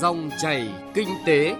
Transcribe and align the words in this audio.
Dòng 0.00 0.30
chảy 0.38 0.68
kinh 0.94 1.08
tế. 1.26 1.56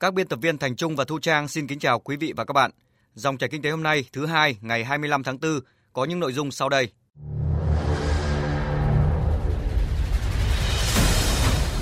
Các 0.00 0.14
biên 0.14 0.26
tập 0.28 0.38
viên 0.42 0.58
Thành 0.58 0.76
Trung 0.76 0.96
và 0.96 1.04
Thu 1.04 1.18
Trang 1.18 1.48
xin 1.48 1.66
kính 1.66 1.78
chào 1.78 1.98
quý 1.98 2.16
vị 2.16 2.32
và 2.36 2.44
các 2.44 2.52
bạn. 2.52 2.70
Dòng 3.14 3.38
chảy 3.38 3.48
kinh 3.48 3.62
tế 3.62 3.70
hôm 3.70 3.82
nay, 3.82 4.04
thứ 4.12 4.26
hai, 4.26 4.56
ngày 4.60 4.84
25 4.84 5.22
tháng 5.22 5.38
4 5.40 5.60
có 5.92 6.04
những 6.04 6.20
nội 6.20 6.32
dung 6.32 6.50
sau 6.50 6.68
đây. 6.68 6.88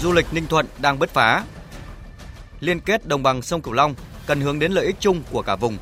Du 0.00 0.12
lịch 0.12 0.27
Ninh 0.32 0.46
Thuận 0.46 0.66
đang 0.79 0.98
bứt 0.98 1.11
phá. 1.11 1.45
Liên 2.61 2.80
kết 2.80 3.07
đồng 3.07 3.23
bằng 3.23 3.43
sông 3.43 3.62
Cửu 3.62 3.75
Long 3.75 3.95
cần 4.27 4.41
hướng 4.41 4.59
đến 4.59 4.73
lợi 4.73 4.87
ích 4.87 4.96
chung 5.00 5.23
của 5.30 5.43
cả 5.43 5.57
vùng. 5.57 5.77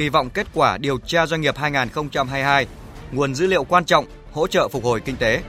Kỳ 0.00 0.08
vọng 0.08 0.30
kết 0.30 0.46
quả 0.54 0.78
điều 0.78 0.98
tra 0.98 1.26
doanh 1.26 1.40
nghiệp 1.40 1.56
2022, 1.56 2.66
nguồn 3.12 3.34
dữ 3.34 3.46
liệu 3.46 3.64
quan 3.64 3.84
trọng 3.84 4.06
hỗ 4.32 4.46
trợ 4.46 4.68
phục 4.68 4.84
hồi 4.84 5.00
kinh 5.00 5.16
tế. 5.16 5.42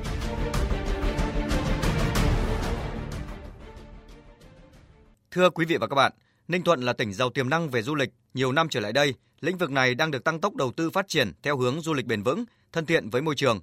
Thưa 5.32 5.50
quý 5.50 5.66
vị 5.66 5.78
và 5.78 5.88
các 5.88 5.96
bạn, 5.96 6.12
Ninh 6.48 6.64
Thuận 6.64 6.82
là 6.82 6.94
tỉnh 6.94 7.14
giàu 7.14 7.30
tiềm 7.30 7.50
năng 7.50 7.70
về 7.70 7.82
du 7.82 7.96
lịch. 7.96 8.10
Nhiều 8.34 8.52
năm 8.52 8.70
trở 8.70 8.80
lại 8.80 8.94
đây, 8.94 9.14
lĩnh 9.42 9.58
vực 9.58 9.72
này 9.72 9.96
đang 9.96 10.12
được 10.12 10.24
tăng 10.24 10.40
tốc 10.40 10.56
đầu 10.56 10.72
tư 10.72 10.90
phát 10.90 11.08
triển 11.08 11.32
theo 11.44 11.58
hướng 11.58 11.82
du 11.82 11.94
lịch 11.94 12.06
bền 12.06 12.24
vững, 12.24 12.46
thân 12.74 12.86
thiện 12.86 13.10
với 13.10 13.22
môi 13.22 13.36
trường. 13.36 13.60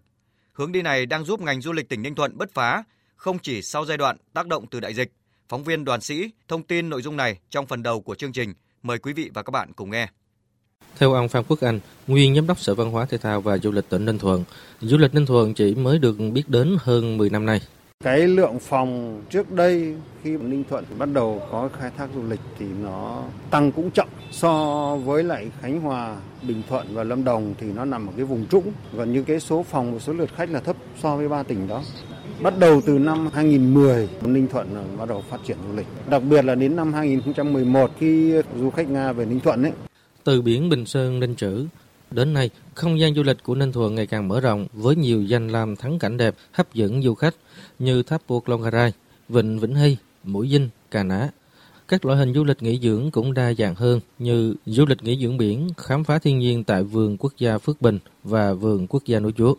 Hướng 0.53 0.73
đi 0.73 0.83
này 0.83 1.07
đang 1.07 1.25
giúp 1.25 1.41
ngành 1.41 1.61
du 1.61 1.73
lịch 1.73 1.89
tỉnh 1.89 2.03
Ninh 2.03 2.15
Thuận 2.15 2.39
bứt 2.39 2.55
phá, 2.55 2.85
không 3.17 3.39
chỉ 3.39 3.63
sau 3.63 3.85
giai 3.85 3.97
đoạn 3.97 4.17
tác 4.33 4.47
động 4.47 4.67
từ 4.71 4.81
đại 4.81 4.95
dịch. 4.95 5.13
Phóng 5.49 5.65
viên 5.65 5.85
Đoàn 5.85 6.01
Sĩ 6.01 6.31
thông 6.49 6.63
tin 6.63 6.89
nội 6.89 7.03
dung 7.03 7.17
này 7.17 7.39
trong 7.51 7.67
phần 7.67 7.83
đầu 7.83 8.01
của 8.01 8.15
chương 8.15 8.33
trình. 8.33 8.55
Mời 8.83 8.99
quý 8.99 9.13
vị 9.13 9.31
và 9.35 9.43
các 9.43 9.51
bạn 9.51 9.73
cùng 9.73 9.91
nghe. 9.91 10.09
Theo 10.99 11.13
ông 11.13 11.29
Phan 11.29 11.45
Quốc 11.49 11.61
Anh, 11.61 11.81
nguyên 12.07 12.35
giám 12.35 12.47
đốc 12.47 12.59
Sở 12.59 12.75
Văn 12.75 12.91
hóa 12.91 13.05
Thể 13.05 13.19
thao 13.19 13.41
và 13.41 13.59
Du 13.59 13.73
lịch 13.73 13.89
tỉnh 13.89 14.05
Ninh 14.05 14.19
Thuận, 14.19 14.45
du 14.81 14.97
lịch 14.97 15.15
Ninh 15.15 15.27
Thuận 15.27 15.55
chỉ 15.55 15.75
mới 15.75 15.99
được 15.99 16.17
biết 16.33 16.49
đến 16.49 16.77
hơn 16.81 17.17
10 17.17 17.31
năm 17.31 17.47
nay. 17.47 17.61
Cái 18.05 18.19
lượng 18.29 18.59
phòng 18.59 19.23
trước 19.31 19.53
đây 19.53 19.95
khi 20.23 20.31
Ninh 20.31 20.65
Thuận 20.71 20.85
bắt 20.99 21.09
đầu 21.13 21.43
có 21.51 21.69
khai 21.79 21.91
thác 21.97 22.09
du 22.15 22.23
lịch 22.29 22.41
thì 22.59 22.67
nó 22.83 23.23
tăng 23.51 23.73
cũng 23.73 23.91
chậm 23.91 24.09
so 24.31 24.97
với 25.05 25.25
lại 25.25 25.51
Khánh 25.61 25.81
Hòa, 25.81 26.17
Bình 26.43 26.63
Thuận 26.69 26.87
và 26.95 27.05
Lâm 27.05 27.25
Đồng 27.25 27.55
thì 27.61 27.67
nó 27.73 27.85
nằm 27.85 28.07
ở 28.07 28.13
cái 28.17 28.25
vùng 28.25 28.47
trũng 28.47 28.73
gần 28.93 29.13
như 29.13 29.23
cái 29.23 29.41
số 29.41 29.63
phòng 29.63 29.93
và 29.93 29.99
số 29.99 30.13
lượt 30.13 30.31
khách 30.37 30.51
là 30.51 30.61
thấp 30.61 30.77
so 31.03 31.17
với 31.17 31.29
ba 31.29 31.43
tỉnh 31.43 31.69
đó. 31.69 31.83
Bắt 32.43 32.59
đầu 32.59 32.81
từ 32.87 32.99
năm 32.99 33.29
2010, 33.33 34.09
Ninh 34.23 34.49
Thuận 34.49 34.97
bắt 34.99 35.09
đầu 35.09 35.25
phát 35.31 35.39
triển 35.47 35.57
du 35.69 35.77
lịch. 35.77 35.87
Đặc 36.11 36.23
biệt 36.23 36.45
là 36.45 36.55
đến 36.55 36.77
năm 36.77 36.93
2011 36.93 37.91
khi 37.99 38.35
du 38.61 38.71
khách 38.71 38.89
Nga 38.89 39.13
về 39.13 39.25
Ninh 39.25 39.41
Thuận 39.41 39.63
ấy. 39.63 39.73
Từ 40.29 40.43
biển 40.43 40.69
Bình 40.69 40.87
Sơn 40.87 41.21
Ninh 41.21 41.35
Chữ, 41.35 41.67
Đến 42.11 42.35
nay, 42.35 42.51
không 42.75 43.01
gian 43.01 43.15
du 43.15 43.23
lịch 43.23 43.43
của 43.43 43.55
Ninh 43.55 43.73
Thuận 43.73 43.95
ngày 43.95 44.07
càng 44.07 44.29
mở 44.29 44.41
rộng 44.41 44.67
với 44.73 44.97
nhiều 44.97 45.23
danh 45.23 45.49
lam 45.49 45.77
thắng 45.77 45.99
cảnh 45.99 46.17
đẹp 46.17 46.35
hấp 46.53 46.75
dẫn 46.75 47.03
du 47.03 47.15
khách 47.15 47.35
như 47.79 48.03
tháp 48.03 48.23
buộc 48.29 48.49
Longgarai, 48.49 48.93
Vịnh 49.29 49.59
Vĩnh 49.59 49.75
Hy, 49.75 49.97
Mũi 50.25 50.49
Dinh, 50.49 50.69
Cà 50.91 51.03
Ná. 51.03 51.31
Các 51.89 52.05
loại 52.05 52.19
hình 52.19 52.35
du 52.35 52.45
lịch 52.45 52.63
nghỉ 52.63 52.79
dưỡng 52.83 53.11
cũng 53.11 53.35
đa 53.35 53.53
dạng 53.55 53.75
hơn 53.75 54.01
như 54.19 54.55
du 54.67 54.87
lịch 54.87 55.03
nghỉ 55.03 55.19
dưỡng 55.23 55.37
biển, 55.39 55.69
khám 55.77 56.05
phá 56.05 56.19
thiên 56.19 56.39
nhiên 56.39 56.65
tại 56.65 56.83
vườn 56.83 57.17
quốc 57.17 57.33
gia 57.39 57.59
Phước 57.59 57.83
Bình 57.83 57.99
và 58.25 58.53
vườn 58.53 58.87
quốc 58.87 59.03
gia 59.07 59.21
núi 59.21 59.33
Chúa. 59.37 59.55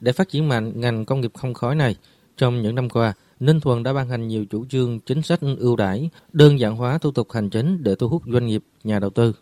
Để 0.00 0.12
phát 0.12 0.28
triển 0.28 0.48
mạnh 0.48 0.72
ngành 0.80 1.04
công 1.04 1.20
nghiệp 1.20 1.32
không 1.34 1.54
khói 1.54 1.74
này, 1.74 1.96
trong 2.36 2.62
những 2.62 2.74
năm 2.74 2.90
qua, 2.90 3.12
Ninh 3.40 3.60
Thuận 3.60 3.82
đã 3.82 3.92
ban 3.92 4.08
hành 4.08 4.28
nhiều 4.28 4.44
chủ 4.50 4.64
trương 4.64 5.00
chính 5.00 5.22
sách 5.22 5.40
ưu 5.58 5.76
đãi, 5.76 6.10
đơn 6.32 6.60
giản 6.60 6.76
hóa 6.76 6.98
thủ 6.98 7.10
tục 7.10 7.32
hành 7.32 7.50
chính 7.50 7.82
để 7.82 7.94
thu 7.94 8.08
hút 8.08 8.22
doanh 8.26 8.46
nghiệp, 8.46 8.62
nhà 8.84 8.98
đầu 8.98 9.10
tư. 9.10 9.32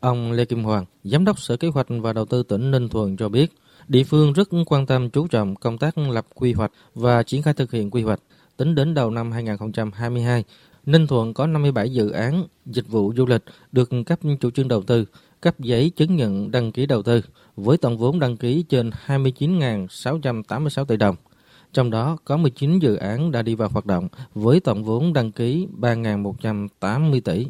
Ông 0.00 0.32
Lê 0.32 0.44
Kim 0.44 0.64
Hoàng, 0.64 0.84
Giám 1.04 1.24
đốc 1.24 1.38
Sở 1.38 1.56
Kế 1.56 1.68
hoạch 1.68 1.86
và 1.88 2.12
Đầu 2.12 2.24
tư 2.24 2.42
tỉnh 2.42 2.70
Ninh 2.70 2.88
Thuận 2.88 3.16
cho 3.16 3.28
biết, 3.28 3.52
địa 3.88 4.04
phương 4.04 4.32
rất 4.32 4.48
quan 4.66 4.86
tâm 4.86 5.10
chú 5.10 5.26
trọng 5.26 5.56
công 5.56 5.78
tác 5.78 5.98
lập 5.98 6.26
quy 6.34 6.52
hoạch 6.52 6.72
và 6.94 7.22
triển 7.22 7.42
khai 7.42 7.54
thực 7.54 7.70
hiện 7.70 7.90
quy 7.90 8.02
hoạch. 8.02 8.20
Tính 8.56 8.74
đến 8.74 8.94
đầu 8.94 9.10
năm 9.10 9.32
2022, 9.32 10.44
Ninh 10.86 11.06
Thuận 11.06 11.34
có 11.34 11.46
57 11.46 11.92
dự 11.92 12.10
án 12.10 12.44
dịch 12.66 12.88
vụ 12.88 13.12
du 13.16 13.26
lịch 13.26 13.42
được 13.72 13.90
cấp 14.06 14.18
chủ 14.40 14.50
trương 14.50 14.68
đầu 14.68 14.82
tư, 14.82 15.04
cấp 15.40 15.60
giấy 15.60 15.90
chứng 15.90 16.16
nhận 16.16 16.50
đăng 16.50 16.72
ký 16.72 16.86
đầu 16.86 17.02
tư 17.02 17.20
với 17.56 17.76
tổng 17.76 17.98
vốn 17.98 18.18
đăng 18.18 18.36
ký 18.36 18.64
trên 18.68 18.90
29.686 19.06 20.84
tỷ 20.84 20.96
đồng. 20.96 21.16
Trong 21.72 21.90
đó 21.90 22.16
có 22.24 22.36
19 22.36 22.78
dự 22.78 22.96
án 22.96 23.30
đã 23.30 23.42
đi 23.42 23.54
vào 23.54 23.68
hoạt 23.68 23.86
động 23.86 24.08
với 24.34 24.60
tổng 24.60 24.84
vốn 24.84 25.12
đăng 25.12 25.32
ký 25.32 25.66
3.180 25.80 27.20
tỷ. 27.20 27.46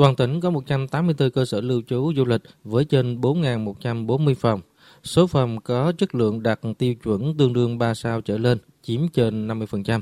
Toàn 0.00 0.16
tỉnh 0.16 0.40
có 0.40 0.50
184 0.50 1.30
cơ 1.30 1.44
sở 1.44 1.60
lưu 1.60 1.82
trú 1.86 2.12
du 2.16 2.24
lịch 2.24 2.42
với 2.64 2.84
trên 2.84 3.20
4.140 3.20 4.34
phòng. 4.34 4.60
Số 5.02 5.26
phòng 5.26 5.60
có 5.60 5.92
chất 5.98 6.14
lượng 6.14 6.42
đạt 6.42 6.60
tiêu 6.78 6.94
chuẩn 6.94 7.36
tương 7.36 7.52
đương 7.52 7.78
3 7.78 7.94
sao 7.94 8.20
trở 8.20 8.38
lên, 8.38 8.58
chiếm 8.82 9.08
trên 9.08 9.48
50%. 9.48 10.00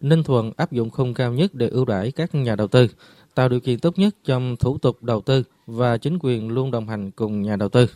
Ninh 0.00 0.22
Thuận 0.22 0.52
áp 0.56 0.72
dụng 0.72 0.90
khung 0.90 1.14
cao 1.14 1.32
nhất 1.32 1.54
để 1.54 1.68
ưu 1.68 1.84
đãi 1.84 2.12
các 2.12 2.34
nhà 2.34 2.56
đầu 2.56 2.66
tư, 2.66 2.88
tạo 3.34 3.48
điều 3.48 3.60
kiện 3.60 3.78
tốt 3.78 3.98
nhất 3.98 4.16
trong 4.24 4.56
thủ 4.56 4.78
tục 4.78 5.02
đầu 5.02 5.20
tư 5.20 5.42
và 5.66 5.98
chính 5.98 6.18
quyền 6.20 6.48
luôn 6.48 6.70
đồng 6.70 6.88
hành 6.88 7.10
cùng 7.10 7.42
nhà 7.42 7.56
đầu 7.56 7.68
tư. 7.68 7.86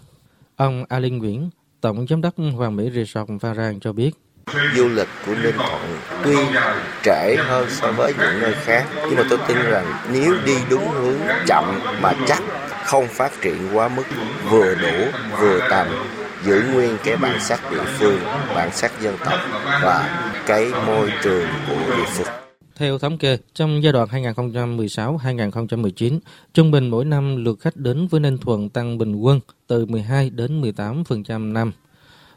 Ông 0.56 0.84
Alin 0.88 1.18
Nguyễn, 1.18 1.50
Tổng 1.80 2.06
Giám 2.08 2.20
đốc 2.20 2.34
Hoàng 2.56 2.76
Mỹ 2.76 2.90
Resort 2.94 3.30
Phan 3.40 3.56
Rang 3.56 3.80
cho 3.80 3.92
biết 3.92 4.10
du 4.76 4.88
lịch 4.88 5.08
của 5.26 5.34
Ninh 5.34 5.56
Thuận 5.56 5.98
tuy 6.24 6.36
trễ 7.04 7.36
hơn 7.38 7.66
so 7.70 7.92
với 7.92 8.14
những 8.18 8.40
nơi 8.40 8.54
khác 8.54 8.86
nhưng 8.94 9.16
mà 9.16 9.22
tôi 9.30 9.38
tin 9.48 9.56
rằng 9.62 9.92
nếu 10.12 10.34
đi 10.46 10.54
đúng 10.70 10.90
hướng 10.90 11.18
chậm 11.46 11.80
mà 12.02 12.12
chắc 12.26 12.42
không 12.84 13.08
phát 13.08 13.32
triển 13.42 13.68
quá 13.72 13.88
mức 13.88 14.04
vừa 14.50 14.74
đủ 14.74 15.18
vừa 15.40 15.60
tầm 15.70 15.86
giữ 16.44 16.62
nguyên 16.72 16.96
cái 17.04 17.16
bản 17.16 17.40
sắc 17.40 17.70
địa 17.70 17.84
phương 17.98 18.20
bản 18.54 18.70
sắc 18.72 19.00
dân 19.00 19.16
tộc 19.24 19.38
và 19.82 20.26
cái 20.46 20.72
môi 20.86 21.12
trường 21.22 21.48
của 21.68 21.96
địa 21.96 22.04
phương 22.06 22.26
theo 22.80 22.98
thống 22.98 23.18
kê, 23.18 23.38
trong 23.54 23.82
giai 23.82 23.92
đoạn 23.92 24.08
2016-2019, 24.08 26.18
trung 26.54 26.70
bình 26.70 26.88
mỗi 26.88 27.04
năm 27.04 27.44
lượt 27.44 27.60
khách 27.60 27.76
đến 27.76 28.06
với 28.06 28.20
Ninh 28.20 28.38
Thuận 28.38 28.68
tăng 28.68 28.98
bình 28.98 29.16
quân 29.16 29.40
từ 29.66 29.86
12 29.86 30.30
đến 30.30 30.60
18% 30.60 31.52
năm. 31.52 31.72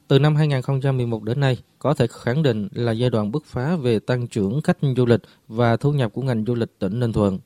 Từ 0.07 0.19
năm 0.19 0.35
2011 0.35 1.23
đến 1.23 1.39
nay, 1.39 1.57
có 1.79 1.93
thể 1.93 2.07
khẳng 2.07 2.43
định 2.43 2.67
là 2.71 2.91
giai 2.91 3.09
đoạn 3.09 3.31
bứt 3.31 3.45
phá 3.45 3.75
về 3.75 3.99
tăng 3.99 4.27
trưởng 4.27 4.61
khách 4.61 4.77
du 4.97 5.05
lịch 5.05 5.21
và 5.47 5.77
thu 5.77 5.91
nhập 5.91 6.13
của 6.13 6.21
ngành 6.21 6.45
du 6.47 6.55
lịch 6.55 6.79
tỉnh 6.79 6.99
Ninh 6.99 7.13
Thuận. 7.13 7.39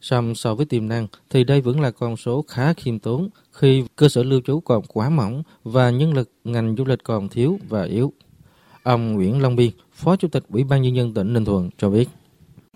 Song 0.00 0.34
so 0.34 0.54
với 0.54 0.66
tiềm 0.66 0.88
năng 0.88 1.06
thì 1.30 1.44
đây 1.44 1.60
vẫn 1.60 1.80
là 1.80 1.90
con 1.90 2.16
số 2.16 2.44
khá 2.48 2.72
khiêm 2.72 2.98
tốn 2.98 3.28
khi 3.52 3.84
cơ 3.96 4.08
sở 4.08 4.22
lưu 4.22 4.40
trú 4.46 4.60
còn 4.60 4.82
quá 4.88 5.08
mỏng 5.08 5.42
và 5.62 5.90
nhân 5.90 6.14
lực 6.14 6.30
ngành 6.44 6.74
du 6.78 6.84
lịch 6.84 7.04
còn 7.04 7.28
thiếu 7.28 7.58
và 7.68 7.82
yếu. 7.82 8.12
Ông 8.82 9.12
Nguyễn 9.12 9.42
Long 9.42 9.56
Biên, 9.56 9.70
Phó 9.92 10.16
Chủ 10.16 10.28
tịch 10.28 10.44
Ủy 10.48 10.64
ban 10.64 10.82
Nhân 10.82 10.96
dân 10.96 11.14
tỉnh 11.14 11.32
Ninh 11.32 11.44
Thuận 11.44 11.70
cho 11.78 11.90
biết. 11.90 12.08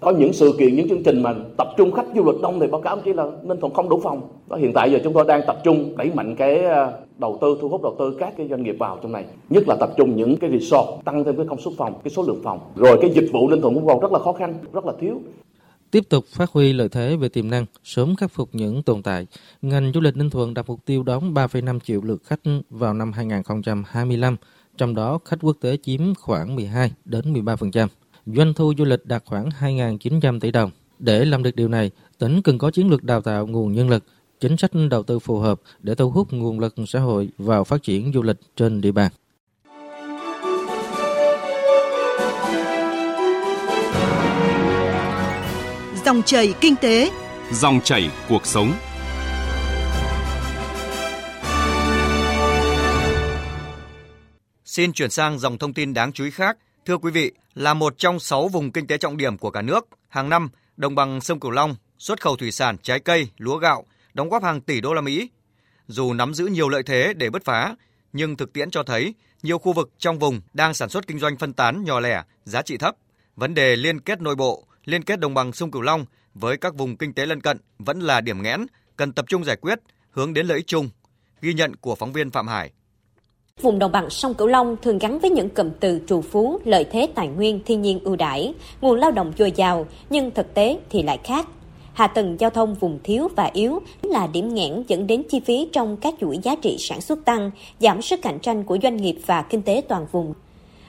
Có 0.00 0.10
những 0.10 0.32
sự 0.32 0.54
kiện, 0.58 0.76
những 0.76 0.88
chương 0.88 1.02
trình 1.02 1.22
mà 1.22 1.34
tập 1.56 1.68
trung 1.76 1.92
khách 1.92 2.06
du 2.16 2.24
lịch 2.24 2.40
đông 2.42 2.60
thì 2.60 2.66
báo 2.66 2.80
cáo 2.80 3.00
chỉ 3.04 3.12
là 3.12 3.26
Ninh 3.42 3.60
Thuận 3.60 3.74
không 3.74 3.88
đủ 3.88 4.00
phòng. 4.04 4.28
Đó, 4.48 4.56
hiện 4.56 4.72
tại 4.74 4.92
giờ 4.92 4.98
chúng 5.04 5.12
tôi 5.12 5.24
đang 5.28 5.42
tập 5.46 5.60
trung 5.64 5.96
đẩy 5.96 6.10
mạnh 6.14 6.36
cái 6.36 6.58
ờ, 6.58 6.92
đầu 7.18 7.38
tư, 7.40 7.58
thu 7.60 7.68
hút 7.68 7.82
đầu 7.82 7.96
tư 7.98 8.16
các 8.18 8.34
cái 8.36 8.48
doanh 8.48 8.62
nghiệp 8.62 8.76
vào 8.78 8.98
trong 9.02 9.12
này. 9.12 9.24
Nhất 9.50 9.64
là 9.68 9.76
tập 9.80 9.90
trung 9.96 10.16
những 10.16 10.36
cái 10.36 10.50
resort, 10.50 10.88
tăng 11.04 11.24
thêm 11.24 11.36
cái 11.36 11.46
công 11.48 11.60
suất 11.60 11.74
phòng, 11.76 11.94
cái 12.04 12.10
số 12.10 12.22
lượng 12.22 12.40
phòng. 12.44 12.60
Rồi 12.76 12.98
cái 13.00 13.10
dịch 13.14 13.30
vụ 13.32 13.48
Ninh 13.48 13.60
Thuận 13.60 13.74
cũng 13.74 13.86
còn 13.86 14.00
rất 14.00 14.12
là 14.12 14.18
khó 14.18 14.32
khăn, 14.32 14.54
rất 14.72 14.86
là 14.86 14.92
thiếu. 15.00 15.20
Tiếp 15.90 16.04
tục 16.08 16.24
phát 16.26 16.50
huy 16.50 16.72
lợi 16.72 16.88
thế 16.88 17.16
về 17.16 17.28
tiềm 17.28 17.50
năng, 17.50 17.66
sớm 17.84 18.16
khắc 18.16 18.32
phục 18.32 18.48
những 18.52 18.82
tồn 18.82 19.02
tại, 19.02 19.26
ngành 19.62 19.92
du 19.94 20.00
lịch 20.00 20.16
Ninh 20.16 20.30
Thuận 20.30 20.54
đặt 20.54 20.64
mục 20.68 20.80
tiêu 20.84 21.02
đón 21.02 21.34
3,5 21.34 21.80
triệu 21.80 22.00
lượt 22.04 22.22
khách 22.24 22.40
vào 22.70 22.94
năm 22.94 23.12
2025, 23.12 24.36
trong 24.76 24.94
đó 24.94 25.18
khách 25.24 25.36
quốc 25.42 25.56
tế 25.60 25.76
chiếm 25.82 26.00
khoảng 26.14 26.56
12 26.56 26.92
đến 27.04 27.32
13% 27.32 27.86
doanh 28.36 28.54
thu 28.54 28.72
du 28.78 28.84
lịch 28.84 29.06
đạt 29.06 29.22
khoảng 29.26 29.48
2.900 29.60 30.40
tỷ 30.40 30.50
đồng. 30.50 30.70
Để 30.98 31.24
làm 31.24 31.42
được 31.42 31.56
điều 31.56 31.68
này, 31.68 31.90
tỉnh 32.18 32.42
cần 32.42 32.58
có 32.58 32.70
chiến 32.70 32.88
lược 32.88 33.04
đào 33.04 33.20
tạo 33.20 33.46
nguồn 33.46 33.72
nhân 33.72 33.88
lực, 33.88 34.04
chính 34.40 34.56
sách 34.56 34.70
đầu 34.90 35.02
tư 35.02 35.18
phù 35.18 35.38
hợp 35.38 35.60
để 35.80 35.94
thu 35.94 36.10
hút 36.10 36.32
nguồn 36.32 36.60
lực 36.60 36.74
xã 36.88 37.00
hội 37.00 37.28
vào 37.38 37.64
phát 37.64 37.82
triển 37.82 38.12
du 38.12 38.22
lịch 38.22 38.36
trên 38.56 38.80
địa 38.80 38.92
bàn. 38.92 39.12
Dòng 46.04 46.22
chảy 46.22 46.54
kinh 46.60 46.76
tế, 46.76 47.10
dòng 47.52 47.80
chảy 47.84 48.10
cuộc 48.28 48.46
sống. 48.46 48.72
Xin 54.64 54.92
chuyển 54.92 55.10
sang 55.10 55.38
dòng 55.38 55.58
thông 55.58 55.74
tin 55.74 55.94
đáng 55.94 56.12
chú 56.12 56.24
ý 56.24 56.30
khác. 56.30 56.58
Thưa 56.88 56.98
quý 56.98 57.10
vị, 57.10 57.32
là 57.54 57.74
một 57.74 57.98
trong 57.98 58.20
6 58.20 58.48
vùng 58.48 58.72
kinh 58.72 58.86
tế 58.86 58.98
trọng 58.98 59.16
điểm 59.16 59.38
của 59.38 59.50
cả 59.50 59.62
nước, 59.62 59.88
hàng 60.08 60.28
năm 60.28 60.48
đồng 60.76 60.94
bằng 60.94 61.20
sông 61.20 61.40
Cửu 61.40 61.50
Long 61.50 61.76
xuất 61.98 62.20
khẩu 62.20 62.36
thủy 62.36 62.50
sản, 62.50 62.76
trái 62.82 63.00
cây, 63.00 63.28
lúa 63.38 63.58
gạo 63.58 63.84
đóng 64.14 64.28
góp 64.28 64.42
hàng 64.42 64.60
tỷ 64.60 64.80
đô 64.80 64.94
la 64.94 65.00
Mỹ. 65.00 65.30
Dù 65.88 66.12
nắm 66.12 66.34
giữ 66.34 66.46
nhiều 66.46 66.68
lợi 66.68 66.82
thế 66.82 67.14
để 67.16 67.30
bứt 67.30 67.44
phá, 67.44 67.76
nhưng 68.12 68.36
thực 68.36 68.52
tiễn 68.52 68.70
cho 68.70 68.82
thấy 68.82 69.14
nhiều 69.42 69.58
khu 69.58 69.72
vực 69.72 69.90
trong 69.98 70.18
vùng 70.18 70.40
đang 70.52 70.74
sản 70.74 70.88
xuất 70.88 71.06
kinh 71.06 71.18
doanh 71.18 71.36
phân 71.36 71.52
tán 71.52 71.84
nhỏ 71.84 72.00
lẻ, 72.00 72.22
giá 72.44 72.62
trị 72.62 72.76
thấp. 72.76 72.94
Vấn 73.36 73.54
đề 73.54 73.76
liên 73.76 74.00
kết 74.00 74.20
nội 74.20 74.34
bộ, 74.34 74.66
liên 74.84 75.02
kết 75.02 75.20
đồng 75.20 75.34
bằng 75.34 75.52
sông 75.52 75.70
Cửu 75.70 75.82
Long 75.82 76.04
với 76.34 76.56
các 76.56 76.74
vùng 76.74 76.96
kinh 76.96 77.14
tế 77.14 77.26
lân 77.26 77.40
cận 77.40 77.58
vẫn 77.78 78.00
là 78.00 78.20
điểm 78.20 78.42
nghẽn 78.42 78.66
cần 78.96 79.12
tập 79.12 79.24
trung 79.28 79.44
giải 79.44 79.56
quyết, 79.56 79.78
hướng 80.10 80.34
đến 80.34 80.46
lợi 80.46 80.56
ích 80.56 80.66
chung. 80.66 80.90
Ghi 81.40 81.54
nhận 81.54 81.76
của 81.76 81.94
phóng 81.94 82.12
viên 82.12 82.30
Phạm 82.30 82.48
Hải. 82.48 82.72
Vùng 83.62 83.78
đồng 83.78 83.92
bằng 83.92 84.10
sông 84.10 84.34
Cửu 84.34 84.48
Long 84.48 84.76
thường 84.82 84.98
gắn 84.98 85.18
với 85.18 85.30
những 85.30 85.48
cụm 85.48 85.70
từ 85.80 86.00
trù 86.08 86.20
phú, 86.20 86.58
lợi 86.64 86.84
thế 86.84 87.08
tài 87.14 87.28
nguyên, 87.28 87.60
thiên 87.66 87.82
nhiên 87.82 88.00
ưu 88.04 88.16
đãi, 88.16 88.54
nguồn 88.80 88.98
lao 88.98 89.10
động 89.10 89.32
dồi 89.38 89.52
dào, 89.52 89.86
nhưng 90.10 90.30
thực 90.30 90.54
tế 90.54 90.78
thì 90.90 91.02
lại 91.02 91.18
khác. 91.24 91.48
Hạ 91.92 92.06
tầng 92.06 92.36
giao 92.40 92.50
thông 92.50 92.74
vùng 92.74 92.98
thiếu 93.04 93.28
và 93.36 93.50
yếu 93.52 93.78
là 94.02 94.26
điểm 94.26 94.54
nghẽn 94.54 94.82
dẫn 94.88 95.06
đến 95.06 95.22
chi 95.30 95.40
phí 95.40 95.68
trong 95.72 95.96
các 95.96 96.14
chuỗi 96.20 96.38
giá 96.42 96.54
trị 96.54 96.76
sản 96.78 97.00
xuất 97.00 97.24
tăng, 97.24 97.50
giảm 97.78 98.02
sức 98.02 98.22
cạnh 98.22 98.38
tranh 98.38 98.64
của 98.64 98.78
doanh 98.82 98.96
nghiệp 98.96 99.16
và 99.26 99.42
kinh 99.42 99.62
tế 99.62 99.82
toàn 99.88 100.06
vùng. 100.12 100.34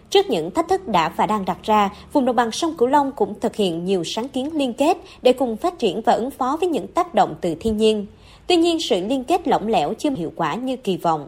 Trước 0.10 0.30
những 0.30 0.52
thách 0.52 0.70
thức 0.70 0.88
đã 0.88 1.10
và 1.10 1.26
đang 1.26 1.46
đặt 1.46 1.58
ra, 1.64 1.90
vùng 2.14 2.26
đồng 2.26 2.36
bằng 2.36 2.52
sông 2.52 2.74
Cửu 2.78 2.88
Long 2.88 3.12
cũng 3.12 3.40
thực 3.40 3.56
hiện 3.56 3.86
nhiều 3.86 4.04
sáng 4.04 4.28
kiến 4.28 4.50
liên 4.54 4.74
kết 4.74 4.98
để 5.22 5.34
cùng 5.34 5.58
phát 5.58 5.80
triển 5.80 6.02
và 6.02 6.14
ứng 6.14 6.32
phó 6.32 6.58
với 6.60 6.70
những 6.70 6.88
tác 6.88 7.14
động 7.14 7.36
từ 7.42 7.56
thiên 7.60 7.78
nhiên. 7.78 8.06
Tuy 8.48 8.56
nhiên, 8.56 8.80
sự 8.80 9.02
liên 9.08 9.24
kết 9.24 9.48
lỏng 9.48 9.68
lẻo 9.68 9.94
chưa 9.94 10.10
hiệu 10.10 10.32
quả 10.36 10.56
như 10.56 10.78
kỳ 10.78 10.98
vọng. 10.98 11.28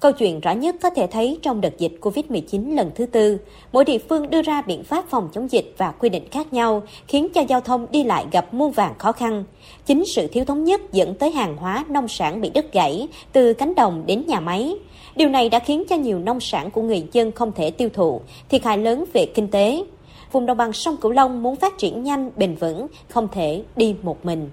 Câu 0.00 0.12
chuyện 0.12 0.40
rõ 0.40 0.52
nhất 0.52 0.76
có 0.82 0.90
thể 0.90 1.06
thấy 1.06 1.38
trong 1.42 1.60
đợt 1.60 1.78
dịch 1.78 1.92
COVID-19 2.00 2.74
lần 2.74 2.90
thứ 2.94 3.06
tư, 3.06 3.38
mỗi 3.72 3.84
địa 3.84 3.98
phương 3.98 4.30
đưa 4.30 4.42
ra 4.42 4.62
biện 4.62 4.84
pháp 4.84 5.04
phòng 5.08 5.28
chống 5.32 5.50
dịch 5.50 5.74
và 5.78 5.90
quy 5.90 6.08
định 6.08 6.28
khác 6.30 6.52
nhau, 6.52 6.82
khiến 7.08 7.28
cho 7.34 7.40
giao 7.48 7.60
thông 7.60 7.86
đi 7.90 8.04
lại 8.04 8.26
gặp 8.32 8.54
muôn 8.54 8.72
vàng 8.72 8.94
khó 8.98 9.12
khăn. 9.12 9.44
Chính 9.86 10.04
sự 10.06 10.26
thiếu 10.26 10.44
thống 10.44 10.64
nhất 10.64 10.92
dẫn 10.92 11.14
tới 11.14 11.30
hàng 11.30 11.56
hóa 11.56 11.84
nông 11.88 12.08
sản 12.08 12.40
bị 12.40 12.50
đứt 12.50 12.72
gãy 12.72 13.08
từ 13.32 13.52
cánh 13.52 13.74
đồng 13.74 14.02
đến 14.06 14.24
nhà 14.26 14.40
máy. 14.40 14.74
Điều 15.16 15.28
này 15.28 15.48
đã 15.48 15.58
khiến 15.58 15.84
cho 15.88 15.96
nhiều 15.96 16.18
nông 16.18 16.40
sản 16.40 16.70
của 16.70 16.82
người 16.82 17.04
dân 17.12 17.32
không 17.32 17.52
thể 17.52 17.70
tiêu 17.70 17.88
thụ, 17.92 18.20
thiệt 18.48 18.64
hại 18.64 18.78
lớn 18.78 19.04
về 19.12 19.26
kinh 19.34 19.48
tế. 19.48 19.84
Vùng 20.32 20.46
đồng 20.46 20.56
bằng 20.56 20.72
sông 20.72 20.96
Cửu 20.96 21.12
Long 21.12 21.42
muốn 21.42 21.56
phát 21.56 21.78
triển 21.78 22.02
nhanh, 22.02 22.30
bền 22.36 22.54
vững, 22.54 22.86
không 23.08 23.28
thể 23.32 23.62
đi 23.76 23.94
một 24.02 24.26
mình. 24.26 24.50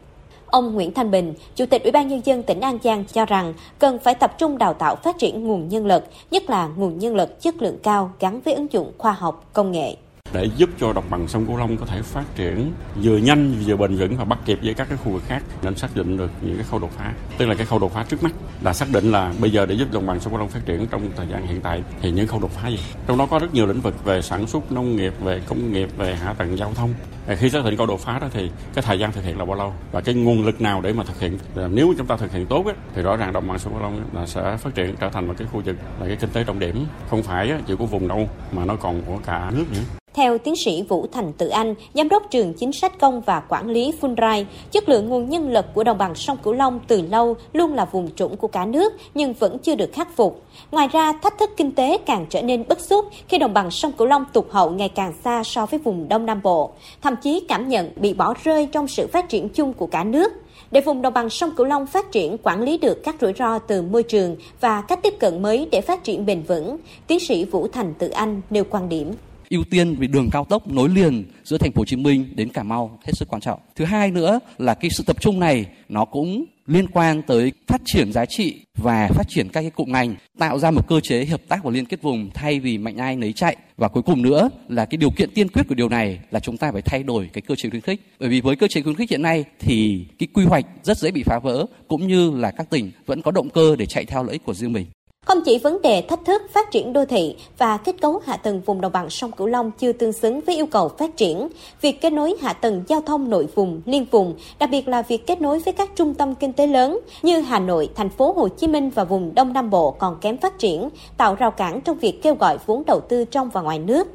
Ông 0.48 0.74
Nguyễn 0.74 0.94
Thanh 0.94 1.12
Bình, 1.12 1.34
Chủ 1.56 1.66
tịch 1.66 1.84
Ủy 1.84 1.92
ban 1.92 2.08
nhân 2.08 2.22
dân 2.26 2.44
tỉnh 2.44 2.62
An 2.62 2.80
Giang 2.84 3.04
cho 3.14 3.26
rằng 3.26 3.54
cần 3.80 4.00
phải 4.00 4.16
tập 4.16 4.38
trung 4.38 4.58
đào 4.58 4.74
tạo 4.74 4.96
phát 4.96 5.18
triển 5.18 5.44
nguồn 5.44 5.70
nhân 5.70 5.86
lực, 5.86 6.04
nhất 6.32 6.50
là 6.50 6.68
nguồn 6.68 7.00
nhân 7.00 7.16
lực 7.16 7.42
chất 7.42 7.62
lượng 7.62 7.78
cao 7.84 8.12
gắn 8.20 8.42
với 8.42 8.54
ứng 8.54 8.72
dụng 8.72 8.92
khoa 8.98 9.12
học 9.12 9.50
công 9.54 9.72
nghệ 9.72 9.96
để 10.34 10.50
giúp 10.58 10.70
cho 10.80 10.94
đồng 10.94 11.10
bằng 11.10 11.28
sông 11.28 11.46
Cửu 11.46 11.58
Long 11.58 11.78
có 11.78 11.86
thể 11.86 12.02
phát 12.02 12.24
triển 12.36 12.72
vừa 12.96 13.18
nhanh 13.18 13.54
vừa 13.66 13.76
bền 13.76 13.96
vững 13.96 14.18
và 14.18 14.26
bắt 14.26 14.40
kịp 14.46 14.60
với 14.64 14.74
các 14.74 14.90
cái 14.90 14.98
khu 15.04 15.12
vực 15.12 15.24
khác. 15.28 15.44
Nên 15.62 15.76
xác 15.76 15.96
định 15.96 16.18
được 16.18 16.32
những 16.42 16.56
cái 16.56 16.66
khâu 16.70 16.80
đột 16.80 16.92
phá. 16.98 17.14
Tức 17.38 17.46
là 17.46 17.56
cái 17.56 17.66
khâu 17.66 17.80
đột 17.80 17.94
phá 17.94 18.06
trước 18.10 18.24
mắt 18.24 18.32
là 18.62 18.74
xác 18.74 18.86
định 18.92 19.12
là 19.12 19.34
bây 19.42 19.52
giờ 19.52 19.66
để 19.66 19.76
giúp 19.76 19.88
đồng 19.92 20.06
bằng 20.08 20.20
sông 20.20 20.34
Cửu 20.34 20.40
Long 20.40 20.50
phát 20.50 20.66
triển 20.66 20.88
trong 20.88 21.02
thời 21.16 21.28
gian 21.28 21.48
hiện 21.48 21.62
tại 21.62 21.84
thì 22.02 22.12
những 22.12 22.28
khâu 22.28 22.40
đột 22.40 22.52
phá 22.52 22.68
gì? 22.68 22.80
Trong 23.08 23.18
đó 23.18 23.26
có 23.26 23.40
rất 23.40 23.54
nhiều 23.54 23.66
lĩnh 23.66 23.82
vực 23.82 24.06
về 24.06 24.22
sản 24.22 24.48
xuất 24.48 24.72
nông 24.72 24.96
nghiệp 24.96 25.14
về 25.24 25.42
công 25.48 25.74
nghiệp 25.74 25.90
về 25.98 26.16
hạ 26.16 26.34
tầng 26.34 26.58
giao 26.58 26.74
thông. 26.74 26.94
Khi 27.38 27.50
xác 27.50 27.66
định 27.66 27.78
khâu 27.78 27.86
đột 27.86 28.00
phá 28.00 28.20
đó 28.20 28.28
thì 28.32 28.52
cái 28.74 28.82
thời 28.82 29.00
gian 29.00 29.12
thực 29.12 29.24
hiện 29.24 29.38
là 29.38 29.46
bao 29.46 29.56
lâu? 29.56 29.74
Và 29.92 30.02
cái 30.02 30.16
nguồn 30.16 30.46
lực 30.46 30.62
nào 30.62 30.82
để 30.82 30.94
mà 30.94 31.04
thực 31.04 31.20
hiện? 31.20 31.38
Nếu 31.72 31.94
chúng 31.98 32.08
ta 32.08 32.18
thực 32.18 32.32
hiện 32.32 32.46
tốt 32.46 32.66
ấy, 32.66 32.76
thì 32.96 33.02
rõ 33.02 33.16
ràng 33.16 33.34
đồng 33.34 33.48
bằng 33.48 33.60
sông 33.60 33.74
Cửu 33.74 33.82
Long 33.82 34.02
là 34.14 34.26
sẽ 34.26 34.58
phát 34.58 34.76
triển 34.76 34.96
trở 35.00 35.10
thành 35.10 35.28
một 35.28 35.34
cái 35.38 35.48
khu 35.52 35.62
vực 35.66 35.76
là 36.00 36.08
cái 36.08 36.16
kinh 36.16 36.30
tế 36.30 36.44
trọng 36.44 36.60
điểm. 36.60 36.86
Không 37.10 37.24
phải 37.24 37.54
chỉ 37.68 37.76
của 37.76 37.86
vùng 37.86 38.08
đâu 38.08 38.30
mà 38.52 38.66
nó 38.66 38.76
còn 38.76 39.02
của 39.02 39.20
cả 39.26 39.52
nước 39.56 39.66
nữa 39.72 39.80
theo 40.18 40.38
tiến 40.38 40.56
sĩ 40.56 40.82
Vũ 40.82 41.06
Thành 41.12 41.34
Tự 41.34 41.48
Anh, 41.48 41.76
Giám 41.94 42.10
đốc 42.10 42.32
trường 42.32 42.54
chính 42.54 42.72
sách 42.72 43.00
công 43.00 43.22
và 43.22 43.40
quản 43.40 43.70
lý 43.70 43.94
Fulbright, 44.02 44.46
chất 44.72 44.90
lượng 44.90 45.10
nguồn 45.10 45.30
nhân 45.30 45.50
lực 45.50 45.66
của 45.74 45.84
đồng 45.84 45.98
bằng 45.98 46.16
sông 46.16 46.38
Cửu 46.44 46.54
Long 46.54 46.80
từ 46.88 47.02
lâu 47.02 47.36
luôn 47.54 47.74
là 47.74 47.86
vùng 47.86 48.12
trũng 48.16 48.38
của 48.38 48.48
cả 48.48 48.66
nước 48.66 48.94
nhưng 49.14 49.34
vẫn 49.34 49.58
chưa 49.58 49.76
được 49.76 49.94
khắc 49.94 50.16
phục. 50.16 50.44
Ngoài 50.72 50.88
ra, 50.88 51.14
thách 51.14 51.38
thức 51.38 51.50
kinh 51.58 51.72
tế 51.72 51.98
càng 51.98 52.26
trở 52.30 52.42
nên 52.42 52.68
bức 52.68 52.80
xúc 52.80 53.06
khi 53.28 53.38
đồng 53.38 53.54
bằng 53.54 53.72
sông 53.72 53.92
Cửu 53.92 54.08
Long 54.08 54.26
tụt 54.34 54.46
hậu 54.50 54.72
ngày 54.72 54.90
càng 54.90 55.14
xa 55.24 55.44
so 55.44 55.66
với 55.66 55.80
vùng 55.80 56.10
Đông 56.10 56.26
Nam 56.26 56.42
Bộ, 56.44 56.72
thậm 57.02 57.16
chí 57.16 57.40
cảm 57.48 57.68
nhận 57.68 57.92
bị 57.96 58.14
bỏ 58.14 58.34
rơi 58.44 58.66
trong 58.72 58.88
sự 58.88 59.08
phát 59.08 59.30
triển 59.30 59.50
chung 59.50 59.74
của 59.74 59.88
cả 59.88 60.04
nước. 60.04 60.34
Để 60.72 60.82
vùng 60.82 61.02
đồng 61.02 61.14
bằng 61.14 61.30
sông 61.30 61.52
Cửu 61.56 61.66
Long 61.66 61.86
phát 61.86 62.12
triển 62.12 62.38
quản 62.44 62.62
lý 62.62 62.78
được 62.78 63.04
các 63.04 63.16
rủi 63.22 63.34
ro 63.34 63.60
từ 63.60 63.82
môi 63.82 64.04
trường 64.04 64.36
và 64.62 64.82
cách 64.82 65.00
tiếp 65.04 65.14
cận 65.20 65.42
mới 65.42 65.68
để 65.72 65.82
phát 65.82 66.04
triển 66.04 66.26
bền 66.26 66.42
vững, 66.42 66.78
tiến 67.08 67.20
sĩ 67.20 67.46
Vũ 67.46 67.68
Thành 67.68 67.94
Tự 68.00 68.10
Anh 68.10 68.42
nêu 68.50 68.64
quan 68.70 68.90
điểm 68.90 69.14
ưu 69.50 69.64
tiên 69.64 69.96
về 69.96 70.08
đường 70.08 70.30
cao 70.32 70.46
tốc 70.46 70.68
nối 70.68 70.90
liền 70.90 71.24
giữa 71.44 71.58
thành 71.58 71.72
phố 71.72 71.82
Hồ 71.82 71.86
Chí 71.86 71.96
Minh 71.96 72.26
đến 72.36 72.50
Cà 72.50 72.64
Mau 72.64 73.00
hết 73.06 73.14
sức 73.14 73.28
quan 73.30 73.42
trọng. 73.42 73.60
Thứ 73.76 73.86
hai 73.86 74.12
nữa 74.12 74.40
là 74.58 74.74
cái 74.74 74.90
sự 74.90 75.04
tập 75.08 75.22
trung 75.22 75.40
này 75.40 75.66
nó 75.90 76.06
cũng 76.06 76.46
liên 76.68 76.88
quan 76.88 77.22
tới 77.22 77.52
phát 77.68 77.82
triển 77.86 78.14
giá 78.14 78.26
trị 78.26 78.56
và 78.78 79.08
phát 79.08 79.24
triển 79.30 79.50
các 79.50 79.62
cái 79.62 79.70
cụm 79.70 79.92
ngành, 79.92 80.16
tạo 80.38 80.60
ra 80.60 80.72
một 80.72 80.88
cơ 80.88 81.00
chế 81.00 81.26
hợp 81.26 81.42
tác 81.48 81.64
và 81.64 81.72
liên 81.72 81.86
kết 81.86 82.02
vùng 82.02 82.30
thay 82.34 82.60
vì 82.60 82.78
mạnh 82.78 82.98
ai 82.98 83.16
nấy 83.16 83.34
chạy. 83.34 83.56
Và 83.78 83.88
cuối 83.88 84.04
cùng 84.04 84.22
nữa 84.22 84.50
là 84.68 84.86
cái 84.86 84.98
điều 84.98 85.10
kiện 85.10 85.30
tiên 85.34 85.48
quyết 85.50 85.64
của 85.70 85.76
điều 85.76 85.90
này 85.90 86.20
là 86.32 86.40
chúng 86.40 86.58
ta 86.58 86.72
phải 86.72 86.82
thay 86.82 87.04
đổi 87.04 87.30
cái 87.34 87.42
cơ 87.42 87.56
chế 87.56 87.70
khuyến 87.70 87.82
khích. 87.82 88.02
Bởi 88.20 88.30
vì 88.30 88.42
với 88.42 88.56
cơ 88.56 88.68
chế 88.68 88.82
khuyến 88.82 88.96
khích 88.96 89.10
hiện 89.10 89.22
nay 89.22 89.46
thì 89.60 90.06
cái 90.20 90.28
quy 90.34 90.46
hoạch 90.46 90.66
rất 90.84 90.98
dễ 90.98 91.12
bị 91.12 91.24
phá 91.24 91.40
vỡ 91.40 91.66
cũng 91.88 92.08
như 92.08 92.32
là 92.32 92.52
các 92.52 92.70
tỉnh 92.70 92.92
vẫn 93.06 93.22
có 93.22 93.32
động 93.32 93.50
cơ 93.50 93.76
để 93.76 93.86
chạy 93.86 94.06
theo 94.06 94.24
lợi 94.24 94.34
ích 94.34 94.44
của 94.44 94.54
riêng 94.54 94.74
mình. 94.74 94.86
Không 95.28 95.42
chỉ 95.42 95.58
vấn 95.58 95.82
đề 95.82 96.02
thách 96.02 96.26
thức 96.26 96.42
phát 96.54 96.72
triển 96.72 96.94
đô 96.94 97.06
thị 97.06 97.36
và 97.58 97.78
kết 97.78 97.96
cấu 98.02 98.22
hạ 98.26 98.38
tầng 98.38 98.62
vùng 98.66 98.82
đồng 98.82 98.92
bằng 98.92 99.10
sông 99.10 99.32
Cửu 99.32 99.48
Long 99.48 99.72
chưa 99.72 99.92
tương 99.92 100.14
xứng 100.14 100.42
với 100.42 100.56
yêu 100.56 100.66
cầu 100.66 100.90
phát 100.90 101.18
triển, 101.18 101.48
việc 101.82 102.02
kết 102.02 102.14
nối 102.14 102.36
hạ 102.42 102.54
tầng 102.54 102.84
giao 102.88 103.02
thông 103.02 103.30
nội 103.30 103.48
vùng, 103.56 103.82
liên 103.86 104.06
vùng, 104.12 104.36
đặc 104.60 104.70
biệt 104.72 104.88
là 104.88 105.02
việc 105.02 105.28
kết 105.28 105.42
nối 105.42 105.60
với 105.60 105.74
các 105.74 105.90
trung 105.96 106.14
tâm 106.14 106.36
kinh 106.36 106.54
tế 106.54 106.68
lớn 106.68 107.00
như 107.22 107.40
Hà 107.40 107.60
Nội, 107.60 107.90
thành 107.96 108.10
phố 108.10 108.34
Hồ 108.34 108.48
Chí 108.48 108.68
Minh 108.68 108.90
và 108.90 109.04
vùng 109.04 109.36
Đông 109.36 109.54
Nam 109.54 109.70
Bộ 109.70 109.92
còn 109.92 110.18
kém 110.22 110.38
phát 110.38 110.60
triển, 110.60 110.90
tạo 111.18 111.36
rào 111.36 111.52
cản 111.52 111.82
trong 111.82 111.98
việc 111.98 112.24
kêu 112.24 112.36
gọi 112.36 112.58
vốn 112.66 112.84
đầu 112.88 113.00
tư 113.10 113.26
trong 113.26 113.50
và 113.50 113.62
ngoài 113.62 113.80
nước. 113.80 114.08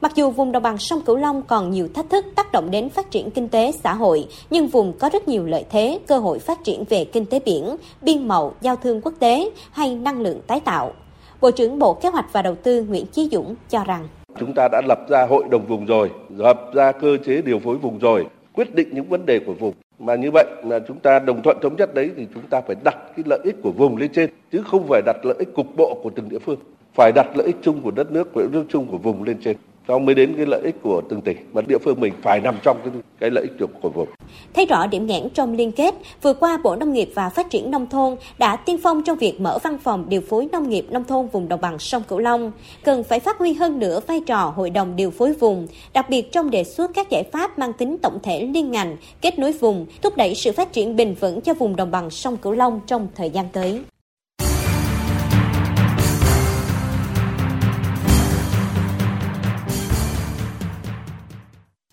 Mặc 0.00 0.12
dù 0.14 0.30
vùng 0.30 0.52
đồng 0.52 0.62
bằng 0.62 0.78
sông 0.78 1.00
Cửu 1.00 1.16
Long 1.16 1.42
còn 1.42 1.70
nhiều 1.70 1.88
thách 1.94 2.10
thức 2.10 2.24
tác 2.36 2.52
động 2.52 2.70
đến 2.70 2.88
phát 2.88 3.10
triển 3.10 3.30
kinh 3.30 3.48
tế 3.48 3.72
xã 3.72 3.94
hội, 3.94 4.26
nhưng 4.50 4.66
vùng 4.66 4.92
có 4.98 5.10
rất 5.12 5.28
nhiều 5.28 5.46
lợi 5.46 5.64
thế, 5.70 5.98
cơ 6.06 6.18
hội 6.18 6.38
phát 6.38 6.64
triển 6.64 6.84
về 6.88 7.04
kinh 7.04 7.26
tế 7.26 7.40
biển, 7.44 7.76
biên 8.02 8.28
mậu, 8.28 8.54
giao 8.60 8.76
thương 8.76 9.00
quốc 9.00 9.14
tế 9.18 9.50
hay 9.72 9.94
năng 9.94 10.20
lượng 10.20 10.40
tái 10.46 10.60
tạo. 10.60 10.92
Bộ 11.40 11.50
trưởng 11.50 11.78
Bộ 11.78 11.94
Kế 11.94 12.08
hoạch 12.08 12.32
và 12.32 12.42
Đầu 12.42 12.54
tư 12.54 12.84
Nguyễn 12.88 13.06
Chí 13.06 13.28
Dũng 13.32 13.54
cho 13.68 13.84
rằng 13.84 14.08
Chúng 14.38 14.52
ta 14.54 14.68
đã 14.72 14.82
lập 14.88 14.98
ra 15.08 15.26
hội 15.26 15.44
đồng 15.50 15.66
vùng 15.66 15.86
rồi, 15.86 16.10
lập 16.36 16.60
ra 16.74 16.92
cơ 16.92 17.16
chế 17.26 17.42
điều 17.42 17.58
phối 17.58 17.76
vùng 17.76 17.98
rồi, 17.98 18.26
quyết 18.52 18.74
định 18.74 18.88
những 18.92 19.08
vấn 19.08 19.26
đề 19.26 19.38
của 19.46 19.52
vùng. 19.52 19.74
Mà 19.98 20.14
như 20.14 20.30
vậy 20.34 20.44
là 20.64 20.78
chúng 20.88 20.98
ta 20.98 21.18
đồng 21.18 21.42
thuận 21.42 21.56
thống 21.62 21.76
nhất 21.76 21.94
đấy 21.94 22.10
thì 22.16 22.26
chúng 22.34 22.42
ta 22.50 22.60
phải 22.60 22.76
đặt 22.84 22.96
cái 23.16 23.24
lợi 23.26 23.38
ích 23.44 23.56
của 23.62 23.70
vùng 23.70 23.96
lên 23.96 24.12
trên, 24.12 24.30
chứ 24.52 24.62
không 24.66 24.86
phải 24.88 25.02
đặt 25.06 25.16
lợi 25.24 25.34
ích 25.38 25.54
cục 25.54 25.66
bộ 25.76 26.00
của 26.02 26.10
từng 26.10 26.28
địa 26.28 26.38
phương. 26.38 26.58
Phải 26.94 27.12
đặt 27.14 27.26
lợi 27.36 27.46
ích 27.46 27.56
chung 27.62 27.82
của 27.82 27.90
đất 27.90 28.12
nước, 28.12 28.36
lợi 28.36 28.48
ích 28.52 28.66
chung 28.68 28.86
của 28.86 28.98
vùng 28.98 29.22
lên 29.22 29.36
trên 29.44 29.56
nó 29.88 29.98
mới 29.98 30.14
đến 30.14 30.34
cái 30.36 30.46
lợi 30.46 30.60
ích 30.64 30.76
của 30.82 31.02
từng 31.08 31.20
tỉnh 31.20 31.36
mà 31.52 31.62
địa 31.62 31.78
phương 31.78 32.00
mình 32.00 32.12
phải 32.22 32.40
nằm 32.40 32.56
trong 32.62 32.80
cái, 32.84 32.92
cái 33.20 33.30
lợi 33.30 33.44
ích 33.44 33.68
của 33.82 33.88
vùng. 33.88 34.08
Thấy 34.54 34.66
rõ 34.66 34.86
điểm 34.86 35.06
nghẽn 35.06 35.28
trong 35.34 35.54
liên 35.54 35.72
kết, 35.72 35.94
vừa 36.22 36.34
qua 36.34 36.58
Bộ 36.64 36.76
Nông 36.76 36.92
nghiệp 36.92 37.10
và 37.14 37.28
Phát 37.28 37.50
triển 37.50 37.70
Nông 37.70 37.86
thôn 37.86 38.16
đã 38.38 38.56
tiên 38.56 38.78
phong 38.82 39.02
trong 39.02 39.18
việc 39.18 39.40
mở 39.40 39.58
văn 39.62 39.78
phòng 39.78 40.04
điều 40.08 40.20
phối 40.20 40.48
nông 40.52 40.68
nghiệp 40.68 40.86
nông 40.90 41.04
thôn 41.04 41.26
vùng 41.26 41.48
đồng 41.48 41.60
bằng 41.60 41.78
sông 41.78 42.02
Cửu 42.08 42.18
Long, 42.18 42.52
cần 42.84 43.04
phải 43.04 43.20
phát 43.20 43.38
huy 43.38 43.52
hơn 43.52 43.78
nữa 43.78 44.00
vai 44.06 44.20
trò 44.26 44.52
hội 44.56 44.70
đồng 44.70 44.96
điều 44.96 45.10
phối 45.10 45.32
vùng, 45.32 45.66
đặc 45.92 46.10
biệt 46.10 46.32
trong 46.32 46.50
đề 46.50 46.64
xuất 46.64 46.90
các 46.94 47.10
giải 47.10 47.24
pháp 47.32 47.58
mang 47.58 47.72
tính 47.72 47.98
tổng 48.02 48.18
thể 48.22 48.48
liên 48.54 48.70
ngành, 48.70 48.96
kết 49.20 49.38
nối 49.38 49.52
vùng, 49.52 49.86
thúc 50.02 50.16
đẩy 50.16 50.34
sự 50.34 50.52
phát 50.52 50.72
triển 50.72 50.96
bền 50.96 51.14
vững 51.14 51.40
cho 51.40 51.54
vùng 51.54 51.76
đồng 51.76 51.90
bằng 51.90 52.10
sông 52.10 52.36
Cửu 52.36 52.52
Long 52.52 52.80
trong 52.86 53.08
thời 53.14 53.30
gian 53.30 53.46
tới. 53.52 53.82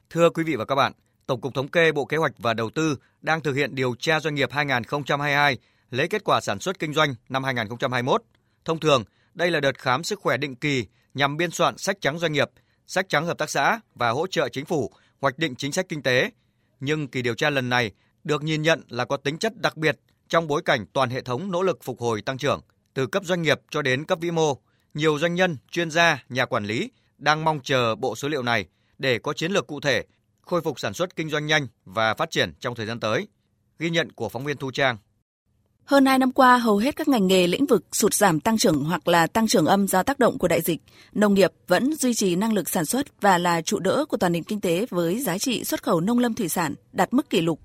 Thưa 0.10 0.30
quý 0.30 0.44
vị 0.44 0.56
và 0.56 0.66
các 0.66 0.76
bạn, 0.76 0.92
Tổng 1.26 1.42
cục 1.42 1.54
Thống 1.54 1.68
kê 1.68 1.92
Bộ 1.92 2.06
Kế 2.06 2.18
hoạch 2.18 2.32
và 2.38 2.54
Đầu 2.54 2.70
tư 2.70 2.98
đang 3.22 3.42
thực 3.42 3.54
hiện 3.54 3.76
điều 3.76 3.96
tra 4.00 4.20
doanh 4.20 4.36
nghiệp 4.36 4.52
2022 4.52 5.58
lấy 5.92 6.08
kết 6.08 6.24
quả 6.24 6.42
sản 6.42 6.60
xuất 6.60 6.80
kinh 6.80 6.94
doanh 6.94 7.16
năm 7.30 7.44
2021. 7.44 8.24
Thông 8.66 8.80
thường, 8.80 9.04
đây 9.34 9.52
là 9.52 9.60
đợt 9.60 9.78
khám 9.78 10.04
sức 10.04 10.20
khỏe 10.20 10.38
định 10.38 10.56
kỳ 10.56 10.86
nhằm 11.14 11.38
biên 11.38 11.52
soạn 11.52 11.78
sách 11.78 11.98
trắng 12.02 12.20
doanh 12.20 12.34
nghiệp, 12.34 12.50
sách 12.88 13.10
trắng 13.10 13.26
hợp 13.26 13.38
tác 13.38 13.50
xã 13.50 13.80
và 13.96 14.10
hỗ 14.10 14.28
trợ 14.28 14.50
chính 14.50 14.66
phủ 14.66 14.92
hoạch 15.22 15.38
định 15.38 15.56
chính 15.56 15.72
sách 15.72 15.86
kinh 15.90 16.02
tế. 16.02 16.32
Nhưng 16.80 17.08
kỳ 17.08 17.22
điều 17.22 17.36
tra 17.36 17.50
lần 17.50 17.70
này 17.70 17.92
được 18.24 18.44
nhìn 18.44 18.62
nhận 18.62 18.82
là 18.90 19.06
có 19.06 19.18
tính 19.18 19.38
chất 19.38 19.62
đặc 19.62 19.78
biệt 19.78 20.00
trong 20.28 20.48
bối 20.48 20.62
cảnh 20.66 20.86
toàn 20.94 21.10
hệ 21.10 21.22
thống 21.22 21.52
nỗ 21.52 21.64
lực 21.64 21.84
phục 21.84 22.00
hồi 22.00 22.22
tăng 22.22 22.38
trưởng 22.38 22.62
từ 22.94 23.08
cấp 23.08 23.24
doanh 23.26 23.42
nghiệp 23.42 23.62
cho 23.70 23.82
đến 23.82 24.06
cấp 24.06 24.20
vĩ 24.22 24.32
mô. 24.32 24.58
Nhiều 24.94 25.20
doanh 25.20 25.36
nhân, 25.36 25.58
chuyên 25.72 25.92
gia, 25.92 26.24
nhà 26.30 26.46
quản 26.46 26.66
lý 26.66 26.92
đang 27.18 27.44
mong 27.44 27.60
chờ 27.64 27.96
bộ 27.96 28.16
số 28.16 28.28
liệu 28.28 28.44
này 28.44 28.66
để 28.98 29.20
có 29.20 29.34
chiến 29.34 29.52
lược 29.52 29.68
cụ 29.68 29.80
thể 29.80 30.06
khôi 30.42 30.62
phục 30.62 30.80
sản 30.80 30.94
xuất 30.94 31.16
kinh 31.16 31.30
doanh 31.30 31.46
nhanh 31.46 31.68
và 31.86 32.14
phát 32.14 32.32
triển 32.32 32.54
trong 32.60 32.76
thời 32.76 32.86
gian 32.86 33.00
tới. 33.00 33.28
Ghi 33.80 33.90
nhận 33.90 34.12
của 34.12 34.30
phóng 34.30 34.46
viên 34.46 34.58
Thu 34.58 34.72
Trang. 34.72 34.98
Hơn 35.86 36.06
2 36.06 36.20
năm 36.20 36.32
qua, 36.32 36.58
hầu 36.58 36.78
hết 36.78 36.96
các 36.96 37.08
ngành 37.08 37.28
nghề 37.28 37.48
lĩnh 37.48 37.66
vực 37.66 37.86
sụt 37.92 38.14
giảm 38.14 38.40
tăng 38.40 38.58
trưởng 38.58 38.84
hoặc 38.84 39.08
là 39.08 39.28
tăng 39.28 39.48
trưởng 39.48 39.66
âm 39.66 39.88
do 39.88 40.04
tác 40.04 40.20
động 40.20 40.38
của 40.38 40.48
đại 40.48 40.62
dịch. 40.62 40.82
Nông 41.14 41.34
nghiệp 41.34 41.52
vẫn 41.68 41.96
duy 41.96 42.14
trì 42.14 42.36
năng 42.36 42.54
lực 42.54 42.70
sản 42.70 42.86
xuất 42.86 43.22
và 43.22 43.38
là 43.38 43.62
trụ 43.62 43.80
đỡ 43.80 44.06
của 44.10 44.18
toàn 44.18 44.32
nền 44.32 44.44
kinh 44.44 44.62
tế 44.62 44.86
với 44.90 45.20
giá 45.20 45.38
trị 45.38 45.64
xuất 45.64 45.84
khẩu 45.84 46.00
nông 46.00 46.20
lâm 46.20 46.34
thủy 46.34 46.50
sản 46.50 46.76
đạt 46.92 47.14
mức 47.14 47.30
kỷ 47.30 47.42
lục. 47.42 47.60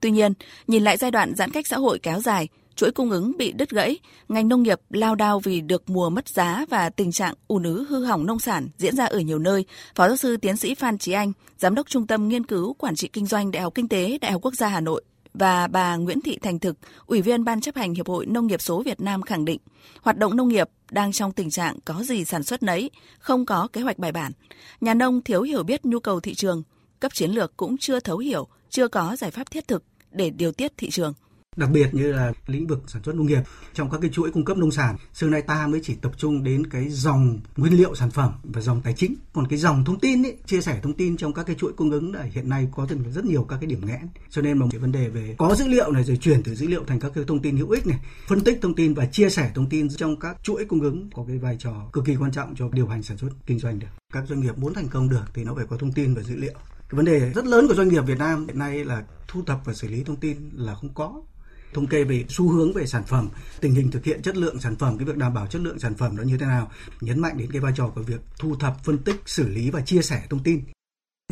Tuy 0.00 0.10
nhiên, 0.10 0.32
nhìn 0.66 0.84
lại 0.84 0.96
giai 0.96 1.10
đoạn 1.10 1.34
giãn 1.34 1.50
cách 1.50 1.66
xã 1.66 1.76
hội 1.76 1.98
kéo 1.98 2.20
dài, 2.20 2.48
chuỗi 2.80 2.90
cung 2.90 3.10
ứng 3.10 3.36
bị 3.36 3.52
đứt 3.52 3.70
gãy, 3.70 3.98
ngành 4.28 4.48
nông 4.48 4.62
nghiệp 4.62 4.80
lao 4.90 5.14
đao 5.14 5.40
vì 5.40 5.60
được 5.60 5.90
mùa 5.90 6.10
mất 6.10 6.28
giá 6.28 6.64
và 6.70 6.90
tình 6.90 7.12
trạng 7.12 7.34
ùn 7.48 7.62
ứ 7.62 7.86
hư 7.88 8.04
hỏng 8.04 8.26
nông 8.26 8.38
sản 8.38 8.68
diễn 8.78 8.96
ra 8.96 9.04
ở 9.04 9.18
nhiều 9.18 9.38
nơi. 9.38 9.64
Phó 9.94 10.08
giáo 10.08 10.16
sư 10.16 10.36
tiến 10.36 10.56
sĩ 10.56 10.74
Phan 10.74 10.98
Trí 10.98 11.12
Anh, 11.12 11.32
giám 11.58 11.74
đốc 11.74 11.88
Trung 11.88 12.06
tâm 12.06 12.28
Nghiên 12.28 12.46
cứu 12.46 12.74
Quản 12.74 12.96
trị 12.96 13.08
Kinh 13.12 13.26
doanh 13.26 13.50
Đại 13.50 13.62
học 13.62 13.74
Kinh 13.74 13.88
tế 13.88 14.18
Đại 14.20 14.32
học 14.32 14.42
Quốc 14.44 14.54
gia 14.54 14.68
Hà 14.68 14.80
Nội 14.80 15.02
và 15.34 15.66
bà 15.66 15.96
Nguyễn 15.96 16.20
Thị 16.20 16.38
Thành 16.42 16.58
Thực, 16.58 16.76
Ủy 17.06 17.22
viên 17.22 17.44
Ban 17.44 17.60
chấp 17.60 17.76
hành 17.76 17.94
Hiệp 17.94 18.08
hội 18.08 18.26
Nông 18.26 18.46
nghiệp 18.46 18.62
số 18.62 18.82
Việt 18.82 19.00
Nam 19.00 19.22
khẳng 19.22 19.44
định, 19.44 19.60
hoạt 20.02 20.16
động 20.16 20.36
nông 20.36 20.48
nghiệp 20.48 20.68
đang 20.90 21.12
trong 21.12 21.32
tình 21.32 21.50
trạng 21.50 21.78
có 21.84 22.02
gì 22.02 22.24
sản 22.24 22.42
xuất 22.42 22.62
nấy, 22.62 22.90
không 23.18 23.46
có 23.46 23.68
kế 23.72 23.80
hoạch 23.80 23.98
bài 23.98 24.12
bản. 24.12 24.32
Nhà 24.80 24.94
nông 24.94 25.22
thiếu 25.22 25.42
hiểu 25.42 25.62
biết 25.62 25.84
nhu 25.84 26.00
cầu 26.00 26.20
thị 26.20 26.34
trường, 26.34 26.62
cấp 27.00 27.14
chiến 27.14 27.30
lược 27.30 27.56
cũng 27.56 27.78
chưa 27.78 28.00
thấu 28.00 28.18
hiểu, 28.18 28.48
chưa 28.70 28.88
có 28.88 29.16
giải 29.16 29.30
pháp 29.30 29.50
thiết 29.50 29.68
thực 29.68 29.84
để 30.10 30.30
điều 30.30 30.52
tiết 30.52 30.72
thị 30.76 30.90
trường 30.90 31.12
đặc 31.60 31.70
biệt 31.70 31.94
như 31.94 32.12
là 32.12 32.32
lĩnh 32.46 32.66
vực 32.66 32.82
sản 32.86 33.02
xuất 33.02 33.14
nông 33.14 33.26
nghiệp. 33.26 33.42
Trong 33.74 33.90
các 33.90 33.98
cái 34.00 34.10
chuỗi 34.10 34.30
cung 34.30 34.44
cấp 34.44 34.56
nông 34.56 34.70
sản 34.70 34.96
xưa 35.14 35.28
nay 35.28 35.42
ta 35.42 35.66
mới 35.66 35.80
chỉ 35.82 35.94
tập 35.94 36.12
trung 36.16 36.44
đến 36.44 36.66
cái 36.66 36.88
dòng 36.88 37.40
nguyên 37.56 37.72
liệu 37.72 37.94
sản 37.94 38.10
phẩm 38.10 38.32
và 38.42 38.60
dòng 38.60 38.80
tài 38.80 38.94
chính. 38.94 39.14
Còn 39.32 39.46
cái 39.46 39.58
dòng 39.58 39.84
thông 39.84 40.00
tin 40.00 40.26
ấy, 40.26 40.36
chia 40.46 40.60
sẻ 40.60 40.80
thông 40.82 40.92
tin 40.92 41.16
trong 41.16 41.34
các 41.34 41.42
cái 41.46 41.56
chuỗi 41.56 41.72
cung 41.72 41.90
ứng 41.90 42.14
là 42.14 42.22
hiện 42.22 42.48
nay 42.48 42.68
có 42.72 42.86
rất 43.14 43.24
nhiều 43.24 43.44
các 43.44 43.56
cái 43.60 43.66
điểm 43.66 43.86
nghẽn. 43.86 44.08
Cho 44.30 44.42
nên 44.42 44.58
mà 44.58 44.66
cái 44.70 44.78
vấn 44.78 44.92
đề 44.92 45.08
về 45.08 45.34
có 45.38 45.54
dữ 45.54 45.68
liệu 45.68 45.92
này 45.92 46.04
rồi 46.04 46.16
chuyển 46.16 46.42
từ 46.42 46.54
dữ 46.54 46.66
liệu 46.66 46.84
thành 46.84 47.00
các 47.00 47.12
cái 47.14 47.24
thông 47.26 47.42
tin 47.42 47.56
hữu 47.56 47.70
ích 47.70 47.86
này 47.86 47.98
phân 48.26 48.40
tích 48.40 48.58
thông 48.62 48.74
tin 48.74 48.94
và 48.94 49.06
chia 49.06 49.30
sẻ 49.30 49.50
thông 49.54 49.68
tin 49.68 49.88
trong 49.88 50.16
các 50.20 50.36
chuỗi 50.42 50.64
cung 50.64 50.80
ứng 50.80 51.10
có 51.14 51.24
cái 51.28 51.38
vai 51.38 51.56
trò 51.58 51.88
cực 51.92 52.04
kỳ 52.04 52.16
quan 52.16 52.32
trọng 52.32 52.54
cho 52.56 52.68
điều 52.72 52.86
hành 52.86 53.02
sản 53.02 53.16
xuất 53.16 53.28
kinh 53.46 53.58
doanh 53.58 53.78
được. 53.78 53.86
Các 54.12 54.24
doanh 54.28 54.40
nghiệp 54.40 54.58
muốn 54.58 54.74
thành 54.74 54.88
công 54.88 55.08
được 55.08 55.24
thì 55.34 55.44
nó 55.44 55.54
phải 55.54 55.66
có 55.66 55.76
thông 55.76 55.92
tin 55.92 56.14
và 56.14 56.22
dữ 56.22 56.36
liệu. 56.36 56.54
Cái 56.88 56.96
vấn 56.96 57.04
đề 57.04 57.32
rất 57.34 57.46
lớn 57.46 57.68
của 57.68 57.74
doanh 57.74 57.88
nghiệp 57.88 58.06
Việt 58.06 58.18
Nam 58.18 58.46
hiện 58.46 58.58
nay 58.58 58.84
là 58.84 59.04
thu 59.28 59.42
thập 59.46 59.60
và 59.64 59.74
xử 59.74 59.88
lý 59.88 60.04
thông 60.04 60.16
tin 60.16 60.50
là 60.54 60.74
không 60.74 60.94
có 60.94 61.22
thống 61.74 61.86
kê 61.86 62.04
về 62.04 62.24
xu 62.28 62.48
hướng 62.48 62.72
về 62.72 62.86
sản 62.86 63.02
phẩm, 63.04 63.28
tình 63.60 63.74
hình 63.74 63.90
thực 63.90 64.04
hiện 64.04 64.22
chất 64.22 64.36
lượng 64.36 64.60
sản 64.60 64.76
phẩm, 64.76 64.98
cái 64.98 65.04
việc 65.04 65.16
đảm 65.16 65.34
bảo 65.34 65.46
chất 65.46 65.62
lượng 65.62 65.78
sản 65.78 65.94
phẩm 65.94 66.16
nó 66.16 66.22
như 66.22 66.38
thế 66.38 66.46
nào, 66.46 66.70
nhấn 67.00 67.20
mạnh 67.20 67.38
đến 67.38 67.50
cái 67.52 67.60
vai 67.60 67.72
trò 67.76 67.88
của 67.94 68.02
việc 68.02 68.20
thu 68.38 68.56
thập, 68.56 68.84
phân 68.84 68.98
tích, 68.98 69.16
xử 69.26 69.48
lý 69.48 69.70
và 69.70 69.80
chia 69.80 70.02
sẻ 70.02 70.22
thông 70.30 70.42
tin. 70.42 70.62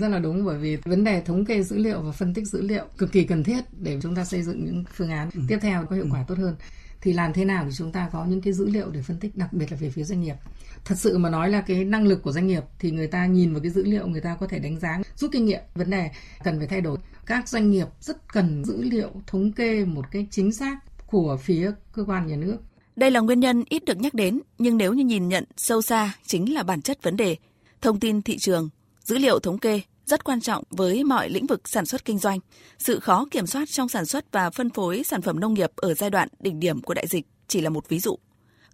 Rất 0.01 0.09
là 0.09 0.19
đúng 0.19 0.45
bởi 0.45 0.59
vì 0.59 0.77
vấn 0.77 1.05
đề 1.05 1.21
thống 1.21 1.45
kê 1.45 1.63
dữ 1.63 1.79
liệu 1.79 2.03
và 2.03 2.13
phân 2.13 2.35
tích 2.35 2.45
dữ 2.45 2.63
liệu 2.63 2.85
cực 2.99 3.13
kỳ 3.13 3.25
cần 3.25 3.45
thiết 3.45 3.61
để 3.73 3.99
chúng 4.03 4.15
ta 4.15 4.25
xây 4.25 4.43
dựng 4.43 4.65
những 4.65 4.85
phương 4.95 5.11
án 5.11 5.31
ừ. 5.35 5.41
tiếp 5.49 5.59
theo 5.63 5.87
có 5.91 5.97
hiệu 5.97 6.07
quả 6.13 6.21
ừ. 6.21 6.25
tốt 6.29 6.39
hơn. 6.39 6.57
Thì 7.01 7.13
làm 7.13 7.33
thế 7.33 7.45
nào 7.45 7.65
để 7.65 7.71
chúng 7.73 7.93
ta 7.93 8.09
có 8.13 8.25
những 8.25 8.41
cái 8.41 8.53
dữ 8.53 8.67
liệu 8.67 8.91
để 8.91 9.03
phân 9.03 9.19
tích 9.19 9.37
đặc 9.37 9.53
biệt 9.53 9.73
là 9.73 9.77
về 9.81 9.91
phía 9.91 10.05
doanh 10.05 10.21
nghiệp 10.21 10.37
thật 10.85 10.99
sự 10.99 11.19
mà 11.19 11.31
nói 11.31 11.51
là 11.51 11.61
cái 11.61 11.85
năng 11.85 12.07
lực 12.07 12.23
của 12.23 12.33
doanh 12.33 12.47
nghiệp 12.47 12.63
thì 12.79 12.91
người 12.91 13.07
ta 13.07 13.27
nhìn 13.27 13.53
vào 13.53 13.63
cái 13.63 13.71
dữ 13.71 13.85
liệu 13.85 14.07
người 14.07 14.21
ta 14.21 14.37
có 14.41 14.47
thể 14.47 14.59
đánh 14.59 14.79
giá 14.79 15.01
rút 15.17 15.31
kinh 15.33 15.45
nghiệm 15.45 15.61
vấn 15.75 15.91
đề 15.91 16.11
cần 16.45 16.59
phải 16.59 16.67
thay 16.67 16.81
đổi 16.81 16.99
các 17.29 17.49
doanh 17.49 17.71
nghiệp 17.71 17.87
rất 18.01 18.33
cần 18.33 18.65
dữ 18.65 18.83
liệu 18.83 19.11
thống 19.27 19.53
kê 19.53 19.85
một 19.85 20.05
cái 20.11 20.27
chính 20.31 20.53
xác 20.53 20.77
của 21.07 21.39
phía 21.43 21.73
cơ 21.93 22.05
quan 22.05 22.27
nhà 22.27 22.37
nước 22.37 22.59
đây 22.99 23.11
là 23.11 23.21
nguyên 23.21 23.41
nhân 23.41 23.65
ít 23.69 23.85
được 23.85 24.01
nhắc 24.01 24.15
đến, 24.15 24.41
nhưng 24.59 24.77
nếu 24.77 24.95
như 24.95 25.05
nhìn 25.05 25.29
nhận 25.29 25.45
sâu 25.57 25.83
xa 25.83 26.13
chính 26.27 26.55
là 26.55 26.63
bản 26.63 26.83
chất 26.83 27.03
vấn 27.03 27.17
đề. 27.17 27.37
Thông 27.83 28.01
tin 28.01 28.23
thị 28.23 28.39
trường, 28.39 28.69
dữ 29.05 29.19
liệu 29.19 29.39
thống 29.39 29.59
kê 29.59 29.81
rất 30.07 30.25
quan 30.25 30.41
trọng 30.41 30.65
với 30.71 31.05
mọi 31.05 31.31
lĩnh 31.31 31.47
vực 31.47 31.69
sản 31.69 31.87
xuất 31.87 32.05
kinh 32.05 32.19
doanh. 32.19 32.39
Sự 32.79 33.01
khó 33.01 33.27
kiểm 33.31 33.47
soát 33.47 33.69
trong 33.71 33.89
sản 33.89 34.07
xuất 34.07 34.33
và 34.33 34.51
phân 34.51 34.71
phối 34.71 35.03
sản 35.05 35.23
phẩm 35.23 35.41
nông 35.41 35.55
nghiệp 35.55 35.71
ở 35.77 35.95
giai 35.95 36.11
đoạn 36.11 36.29
đỉnh 36.41 36.61
điểm 36.61 36.83
của 36.83 36.95
đại 36.95 37.07
dịch 37.07 37.27
chỉ 37.49 37.61
là 37.61 37.71
một 37.71 37.89
ví 37.89 37.99
dụ. 37.99 38.19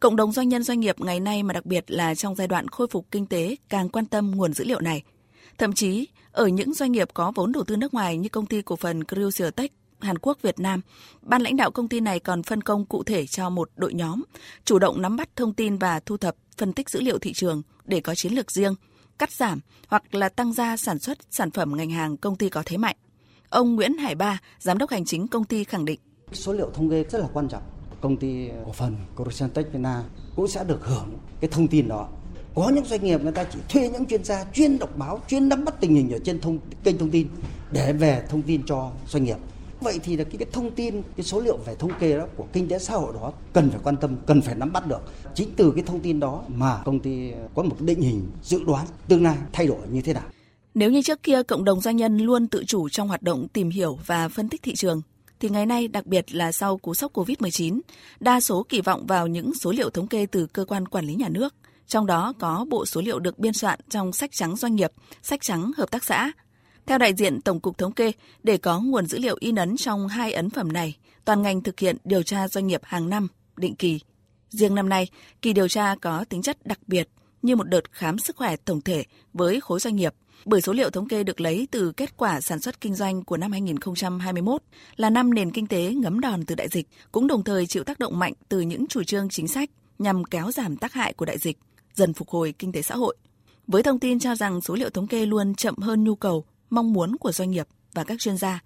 Cộng 0.00 0.16
đồng 0.16 0.32
doanh 0.32 0.48
nhân 0.48 0.62
doanh 0.62 0.80
nghiệp 0.80 1.00
ngày 1.00 1.20
nay 1.20 1.42
mà 1.42 1.54
đặc 1.54 1.66
biệt 1.66 1.84
là 1.90 2.14
trong 2.14 2.34
giai 2.34 2.48
đoạn 2.48 2.68
khôi 2.68 2.86
phục 2.90 3.06
kinh 3.10 3.26
tế 3.26 3.56
càng 3.68 3.88
quan 3.88 4.06
tâm 4.06 4.30
nguồn 4.30 4.52
dữ 4.52 4.64
liệu 4.64 4.80
này. 4.80 5.02
Thậm 5.58 5.72
chí, 5.72 6.08
ở 6.32 6.46
những 6.46 6.74
doanh 6.74 6.92
nghiệp 6.92 7.08
có 7.14 7.32
vốn 7.34 7.52
đầu 7.52 7.64
tư 7.64 7.76
nước 7.76 7.94
ngoài 7.94 8.16
như 8.16 8.28
công 8.28 8.46
ty 8.46 8.62
cổ 8.62 8.76
phần 8.76 9.04
Crucial 9.04 9.50
Hàn 10.00 10.18
Quốc 10.18 10.38
Việt 10.42 10.60
Nam, 10.60 10.80
ban 11.22 11.42
lãnh 11.42 11.56
đạo 11.56 11.70
công 11.70 11.88
ty 11.88 12.00
này 12.00 12.20
còn 12.20 12.42
phân 12.42 12.62
công 12.62 12.84
cụ 12.84 13.02
thể 13.02 13.26
cho 13.26 13.50
một 13.50 13.70
đội 13.76 13.94
nhóm, 13.94 14.22
chủ 14.64 14.78
động 14.78 15.02
nắm 15.02 15.16
bắt 15.16 15.28
thông 15.36 15.54
tin 15.54 15.78
và 15.78 16.00
thu 16.00 16.16
thập, 16.16 16.36
phân 16.56 16.72
tích 16.72 16.90
dữ 16.90 17.00
liệu 17.00 17.18
thị 17.18 17.32
trường 17.32 17.62
để 17.84 18.00
có 18.00 18.14
chiến 18.14 18.32
lược 18.32 18.50
riêng, 18.50 18.74
cắt 19.18 19.32
giảm 19.32 19.60
hoặc 19.88 20.14
là 20.14 20.28
tăng 20.28 20.52
gia 20.52 20.76
sản 20.76 20.98
xuất 20.98 21.18
sản 21.30 21.50
phẩm 21.50 21.76
ngành 21.76 21.90
hàng 21.90 22.16
công 22.16 22.36
ty 22.36 22.48
có 22.48 22.62
thế 22.66 22.76
mạnh. 22.76 22.96
Ông 23.48 23.74
Nguyễn 23.74 23.98
Hải 23.98 24.14
Ba, 24.14 24.40
giám 24.58 24.78
đốc 24.78 24.90
hành 24.90 25.04
chính 25.04 25.28
công 25.28 25.44
ty 25.44 25.64
khẳng 25.64 25.84
định. 25.84 26.00
Số 26.32 26.52
liệu 26.52 26.70
thống 26.74 26.90
kê 26.90 27.04
rất 27.04 27.18
là 27.18 27.28
quan 27.32 27.48
trọng 27.48 27.62
công 28.00 28.16
ty 28.16 28.48
cổ 28.66 28.72
phần 28.72 28.96
Coruscantech 29.16 29.72
Việt 29.72 29.78
Nam 29.78 30.04
cũng 30.36 30.48
sẽ 30.48 30.64
được 30.64 30.86
hưởng 30.86 31.18
cái 31.40 31.50
thông 31.50 31.68
tin 31.68 31.88
đó. 31.88 32.08
Có 32.54 32.68
những 32.68 32.84
doanh 32.84 33.04
nghiệp 33.04 33.22
người 33.22 33.32
ta 33.32 33.44
chỉ 33.44 33.58
thuê 33.68 33.88
những 33.88 34.06
chuyên 34.06 34.24
gia 34.24 34.44
chuyên 34.54 34.78
đọc 34.78 34.96
báo, 34.96 35.20
chuyên 35.28 35.48
nắm 35.48 35.64
bắt 35.64 35.74
tình 35.80 35.94
hình 35.94 36.12
ở 36.12 36.18
trên 36.24 36.40
thông 36.40 36.58
kênh 36.84 36.98
thông 36.98 37.10
tin 37.10 37.28
để 37.72 37.92
về 37.92 38.22
thông 38.28 38.42
tin 38.42 38.62
cho 38.66 38.90
doanh 39.08 39.24
nghiệp. 39.24 39.36
Vậy 39.80 40.00
thì 40.02 40.16
là 40.16 40.24
cái, 40.24 40.36
cái 40.38 40.48
thông 40.52 40.70
tin, 40.70 41.02
cái 41.16 41.24
số 41.24 41.40
liệu 41.40 41.56
về 41.56 41.74
thống 41.74 41.90
kê 42.00 42.16
đó 42.16 42.26
của 42.36 42.44
kinh 42.52 42.68
tế 42.68 42.78
xã 42.78 42.94
hội 42.94 43.12
đó 43.14 43.32
cần 43.52 43.70
phải 43.70 43.80
quan 43.84 43.96
tâm, 43.96 44.16
cần 44.26 44.40
phải 44.40 44.54
nắm 44.54 44.72
bắt 44.72 44.86
được. 44.86 45.00
Chính 45.34 45.48
từ 45.56 45.72
cái 45.74 45.84
thông 45.86 46.00
tin 46.00 46.20
đó 46.20 46.42
mà 46.48 46.82
công 46.84 47.00
ty 47.00 47.30
có 47.54 47.62
một 47.62 47.76
định 47.80 48.00
hình 48.00 48.26
dự 48.42 48.64
đoán 48.64 48.86
tương 49.08 49.22
lai 49.22 49.36
thay 49.52 49.66
đổi 49.66 49.78
như 49.90 50.02
thế 50.02 50.12
nào. 50.12 50.24
Nếu 50.74 50.90
như 50.90 51.02
trước 51.02 51.22
kia 51.22 51.42
cộng 51.42 51.64
đồng 51.64 51.80
doanh 51.80 51.96
nhân 51.96 52.18
luôn 52.18 52.46
tự 52.46 52.64
chủ 52.66 52.88
trong 52.88 53.08
hoạt 53.08 53.22
động 53.22 53.48
tìm 53.48 53.70
hiểu 53.70 53.98
và 54.06 54.28
phân 54.28 54.48
tích 54.48 54.62
thị 54.62 54.74
trường, 54.74 55.02
thì 55.40 55.48
ngày 55.48 55.66
nay, 55.66 55.88
đặc 55.88 56.06
biệt 56.06 56.34
là 56.34 56.52
sau 56.52 56.78
cú 56.78 56.94
sốc 56.94 57.12
COVID-19, 57.12 57.80
đa 58.20 58.40
số 58.40 58.66
kỳ 58.68 58.80
vọng 58.80 59.06
vào 59.06 59.26
những 59.26 59.54
số 59.54 59.72
liệu 59.72 59.90
thống 59.90 60.06
kê 60.06 60.26
từ 60.26 60.46
cơ 60.46 60.64
quan 60.64 60.88
quản 60.88 61.04
lý 61.04 61.14
nhà 61.14 61.28
nước, 61.28 61.54
trong 61.86 62.06
đó 62.06 62.32
có 62.38 62.66
bộ 62.68 62.86
số 62.86 63.00
liệu 63.00 63.18
được 63.18 63.38
biên 63.38 63.52
soạn 63.52 63.80
trong 63.88 64.12
sách 64.12 64.30
trắng 64.32 64.56
doanh 64.56 64.74
nghiệp, 64.74 64.92
sách 65.22 65.40
trắng 65.42 65.72
hợp 65.76 65.90
tác 65.90 66.04
xã. 66.04 66.32
Theo 66.86 66.98
đại 66.98 67.14
diện 67.14 67.40
Tổng 67.40 67.60
cục 67.60 67.78
Thống 67.78 67.92
kê, 67.92 68.12
để 68.42 68.56
có 68.56 68.80
nguồn 68.80 69.06
dữ 69.06 69.18
liệu 69.18 69.36
in 69.40 69.54
ấn 69.54 69.76
trong 69.76 70.08
hai 70.08 70.32
ấn 70.32 70.50
phẩm 70.50 70.72
này, 70.72 70.96
toàn 71.24 71.42
ngành 71.42 71.62
thực 71.62 71.80
hiện 71.80 71.96
điều 72.04 72.22
tra 72.22 72.48
doanh 72.48 72.66
nghiệp 72.66 72.80
hàng 72.84 73.10
năm, 73.10 73.28
định 73.56 73.74
kỳ. 73.74 74.00
Riêng 74.50 74.74
năm 74.74 74.88
nay, 74.88 75.08
kỳ 75.42 75.52
điều 75.52 75.68
tra 75.68 75.94
có 76.00 76.24
tính 76.28 76.42
chất 76.42 76.66
đặc 76.66 76.78
biệt 76.86 77.08
như 77.42 77.56
một 77.56 77.68
đợt 77.68 77.92
khám 77.92 78.18
sức 78.18 78.36
khỏe 78.36 78.56
tổng 78.56 78.80
thể 78.80 79.04
với 79.32 79.60
khối 79.60 79.80
doanh 79.80 79.96
nghiệp 79.96 80.14
bởi 80.44 80.60
số 80.60 80.72
liệu 80.72 80.90
thống 80.90 81.08
kê 81.08 81.24
được 81.24 81.40
lấy 81.40 81.68
từ 81.70 81.92
kết 81.92 82.16
quả 82.16 82.40
sản 82.40 82.60
xuất 82.60 82.80
kinh 82.80 82.94
doanh 82.94 83.24
của 83.24 83.36
năm 83.36 83.52
2021 83.52 84.62
là 84.96 85.10
năm 85.10 85.34
nền 85.34 85.50
kinh 85.50 85.66
tế 85.66 85.92
ngấm 85.92 86.20
đòn 86.20 86.44
từ 86.44 86.54
đại 86.54 86.68
dịch, 86.68 86.88
cũng 87.12 87.26
đồng 87.26 87.44
thời 87.44 87.66
chịu 87.66 87.84
tác 87.84 87.98
động 87.98 88.18
mạnh 88.18 88.32
từ 88.48 88.60
những 88.60 88.86
chủ 88.86 89.04
trương 89.04 89.28
chính 89.28 89.48
sách 89.48 89.70
nhằm 89.98 90.24
kéo 90.24 90.50
giảm 90.50 90.76
tác 90.76 90.92
hại 90.92 91.12
của 91.12 91.24
đại 91.24 91.38
dịch, 91.38 91.58
dần 91.94 92.14
phục 92.14 92.28
hồi 92.28 92.54
kinh 92.58 92.72
tế 92.72 92.82
xã 92.82 92.94
hội. 92.94 93.16
Với 93.66 93.82
thông 93.82 93.98
tin 93.98 94.18
cho 94.18 94.34
rằng 94.34 94.60
số 94.60 94.74
liệu 94.74 94.90
thống 94.90 95.06
kê 95.06 95.26
luôn 95.26 95.54
chậm 95.54 95.76
hơn 95.76 96.04
nhu 96.04 96.14
cầu, 96.14 96.44
mong 96.70 96.92
muốn 96.92 97.16
của 97.16 97.32
doanh 97.32 97.50
nghiệp 97.50 97.68
và 97.92 98.04
các 98.04 98.20
chuyên 98.20 98.36
gia, 98.36 98.62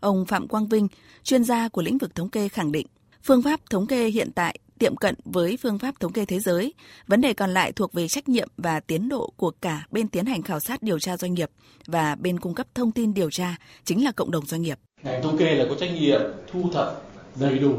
ông 0.00 0.26
Phạm 0.26 0.48
Quang 0.48 0.68
Vinh, 0.68 0.88
chuyên 1.22 1.44
gia 1.44 1.68
của 1.68 1.82
lĩnh 1.82 1.98
vực 1.98 2.14
thống 2.14 2.30
kê 2.30 2.48
khẳng 2.48 2.72
định, 2.72 2.86
phương 3.22 3.42
pháp 3.42 3.60
thống 3.70 3.86
kê 3.86 4.08
hiện 4.08 4.32
tại 4.34 4.58
tiệm 4.78 4.96
cận 4.96 5.14
với 5.24 5.58
phương 5.62 5.78
pháp 5.78 6.00
thống 6.00 6.12
kê 6.12 6.24
thế 6.24 6.40
giới. 6.40 6.74
Vấn 7.06 7.20
đề 7.20 7.34
còn 7.34 7.54
lại 7.54 7.72
thuộc 7.72 7.92
về 7.92 8.08
trách 8.08 8.28
nhiệm 8.28 8.48
và 8.56 8.80
tiến 8.80 9.08
độ 9.08 9.32
của 9.36 9.50
cả 9.50 9.86
bên 9.90 10.08
tiến 10.08 10.26
hành 10.26 10.42
khảo 10.42 10.60
sát 10.60 10.82
điều 10.82 10.98
tra 10.98 11.16
doanh 11.16 11.34
nghiệp 11.34 11.50
và 11.86 12.14
bên 12.14 12.40
cung 12.40 12.54
cấp 12.54 12.66
thông 12.74 12.92
tin 12.92 13.14
điều 13.14 13.30
tra 13.30 13.56
chính 13.84 14.04
là 14.04 14.12
cộng 14.12 14.30
đồng 14.30 14.46
doanh 14.46 14.62
nghiệp. 14.62 14.78
Ngành 15.02 15.22
thống 15.22 15.38
kê 15.38 15.54
là 15.54 15.64
có 15.68 15.74
trách 15.80 15.90
nhiệm 16.00 16.20
thu 16.52 16.70
thập 16.72 17.02
đầy 17.40 17.58
đủ, 17.58 17.74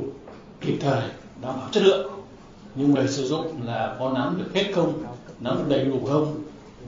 kịp 0.61 0.77
thời, 0.81 1.01
đảm 1.41 1.55
bảo 1.59 1.69
chất 1.71 1.83
lượng. 1.83 2.16
Nhưng 2.77 2.91
người 2.91 3.07
sử 3.07 3.27
dụng 3.27 3.62
là 3.65 3.96
có 4.00 4.12
nắm 4.15 4.38
được 4.38 4.53
hết 4.53 4.72
không, 4.75 5.03
nắm 5.39 5.57
được 5.57 5.65
đầy 5.69 5.86
đủ 5.86 6.00
không 6.10 6.36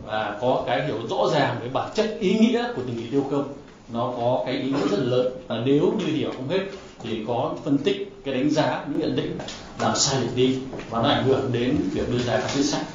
và 0.06 0.38
có 0.42 0.64
cái 0.68 0.86
hiểu 0.86 0.98
rõ 1.10 1.18
ràng 1.34 1.56
về 1.62 1.70
bản 1.74 1.92
chất 1.96 2.18
ý 2.20 2.40
nghĩa 2.40 2.64
của 2.76 2.82
từng 2.88 2.96
chỉ 2.98 3.08
tiêu 3.12 3.26
không 3.32 3.54
nó 3.94 4.14
có 4.18 4.44
cái 4.46 4.56
ý 4.56 4.72
nghĩa 4.72 4.88
rất 4.92 5.00
lớn. 5.00 5.28
Và 5.48 5.62
nếu 5.66 5.94
như 6.00 6.06
hiểu 6.06 6.32
không 6.36 6.50
hết 6.50 6.60
thì 7.04 7.24
có 7.28 7.56
phân 7.64 7.78
tích 7.78 8.12
cái 8.26 8.34
đánh 8.34 8.50
giá 8.50 8.86
những 8.88 9.00
nhận 9.00 9.16
định 9.16 9.38
làm 9.80 9.96
sai 9.96 10.22
lệch 10.22 10.36
đi 10.36 10.58
và 10.90 11.02
nó 11.02 11.10
ảnh 11.10 11.24
hưởng 11.24 11.50
đến 11.52 11.76
việc 11.92 12.12
đưa 12.12 12.18
ra 12.18 12.38
các 12.38 12.52
quyết 12.56 12.64
sách. 12.64 12.86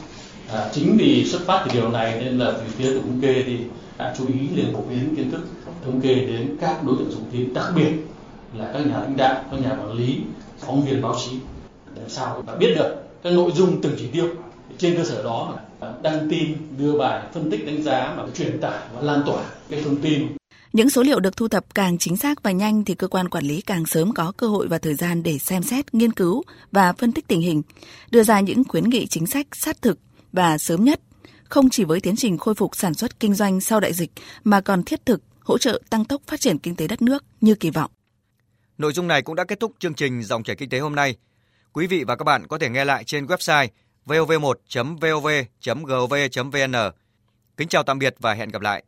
À, 0.53 0.69
chính 0.73 0.97
vì 0.99 1.25
xuất 1.25 1.43
phát 1.47 1.65
từ 1.65 1.81
điều 1.81 1.91
này 1.91 2.21
nên 2.25 2.39
là 2.39 2.53
từ 2.53 2.63
phía 2.77 2.95
tổng 2.95 3.03
thống 3.03 3.21
kê 3.23 3.43
thì 3.47 3.59
đã 3.99 4.15
chú 4.19 4.27
ý 4.27 4.49
liền 4.55 4.73
phổ 4.73 4.81
biến 4.91 5.17
kiến 5.17 5.31
thức 5.31 5.41
thống 5.85 6.01
kê 6.01 6.15
đến 6.15 6.57
các 6.61 6.85
đối 6.85 6.97
tượng 6.99 7.11
dùng 7.11 7.25
tiếng 7.33 7.55
đặc 7.55 7.73
biệt 7.77 7.93
là 8.59 8.71
các 8.73 8.87
nhà 8.87 9.01
lãnh 9.01 9.17
đạo 9.17 9.45
các 9.51 9.61
nhà 9.61 9.71
quản 9.71 9.93
lý 9.93 10.19
phóng 10.59 10.85
viên 10.85 11.03
báo 11.03 11.17
chí 11.25 11.37
để 11.97 12.03
sao 12.09 12.43
và 12.47 12.57
biết 12.57 12.75
được 12.77 12.97
các 13.23 13.33
nội 13.33 13.53
dung 13.55 13.81
từng 13.83 13.95
chỉ 13.99 14.09
tiêu 14.13 14.29
trên 14.79 14.97
cơ 14.97 15.05
sở 15.05 15.23
đó 15.23 15.59
mà 15.81 15.93
đăng 16.03 16.29
tin 16.31 16.57
đưa 16.79 16.99
bài 16.99 17.23
phân 17.35 17.51
tích 17.51 17.67
đánh 17.67 17.83
giá 17.83 18.15
mà 18.17 18.25
truyền 18.35 18.61
tải 18.61 18.79
và 18.95 19.01
lan 19.01 19.23
tỏa 19.27 19.45
cái 19.71 19.83
thông 19.85 19.97
tin 19.97 20.29
những 20.75 20.91
số 20.91 21.03
liệu 21.03 21.21
được 21.21 21.37
thu 21.37 21.49
thập 21.49 21.75
càng 21.75 21.99
chính 21.99 22.17
xác 22.17 22.43
và 22.43 22.51
nhanh 22.51 22.85
thì 22.85 22.95
cơ 22.95 23.09
quan 23.09 23.29
quản 23.29 23.45
lý 23.45 23.61
càng 23.61 23.87
sớm 23.87 24.13
có 24.13 24.33
cơ 24.37 24.47
hội 24.47 24.69
và 24.69 24.79
thời 24.79 24.95
gian 24.95 25.23
để 25.23 25.39
xem 25.39 25.63
xét, 25.63 25.95
nghiên 25.95 26.13
cứu 26.13 26.43
và 26.73 26.93
phân 26.93 27.13
tích 27.13 27.29
tình 27.29 27.41
hình, 27.41 27.63
đưa 28.11 28.23
ra 28.23 28.41
những 28.41 28.65
khuyến 28.69 28.85
nghị 28.85 29.07
chính 29.07 29.27
sách 29.27 29.47
sát 29.53 29.83
thực 29.83 29.99
và 30.33 30.59
sớm 30.59 30.85
nhất, 30.85 31.01
không 31.45 31.71
chỉ 31.71 31.85
với 31.85 32.01
tiến 32.01 32.17
trình 32.17 32.39
khôi 32.39 32.55
phục 32.55 32.77
sản 32.77 32.95
xuất 32.95 33.21
kinh 33.21 33.35
doanh 33.35 33.61
sau 33.61 33.81
đại 33.81 33.93
dịch 33.93 34.11
mà 34.45 34.61
còn 34.61 34.83
thiết 34.83 35.07
thực 35.07 35.23
hỗ 35.41 35.59
trợ 35.59 35.83
tăng 35.91 36.05
tốc 36.05 36.23
phát 36.27 36.41
triển 36.41 36.59
kinh 36.59 36.77
tế 36.77 36.87
đất 36.87 37.03
nước 37.03 37.25
như 37.41 37.55
kỳ 37.55 37.71
vọng. 37.71 37.91
Nội 38.79 38.93
dung 38.93 39.09
này 39.09 39.23
cũng 39.23 39.35
đã 39.35 39.45
kết 39.45 39.61
thúc 39.61 39.73
chương 39.79 39.95
trình 39.95 40.23
Dòng 40.23 40.43
chảy 40.43 40.57
kinh 40.57 40.69
tế 40.69 40.79
hôm 40.79 40.95
nay. 40.95 41.17
Quý 41.75 41.87
vị 41.87 42.05
và 42.05 42.17
các 42.17 42.25
bạn 42.25 42.47
có 42.47 42.59
thể 42.59 42.71
nghe 42.71 42.85
lại 42.85 43.05
trên 43.05 43.27
website 43.27 43.69
vov1.vov.gov.vn. 44.07 46.75
Kính 47.57 47.69
chào 47.69 47.83
tạm 47.83 47.99
biệt 47.99 48.15
và 48.19 48.35
hẹn 48.35 48.49
gặp 48.49 48.63
lại. 48.63 48.85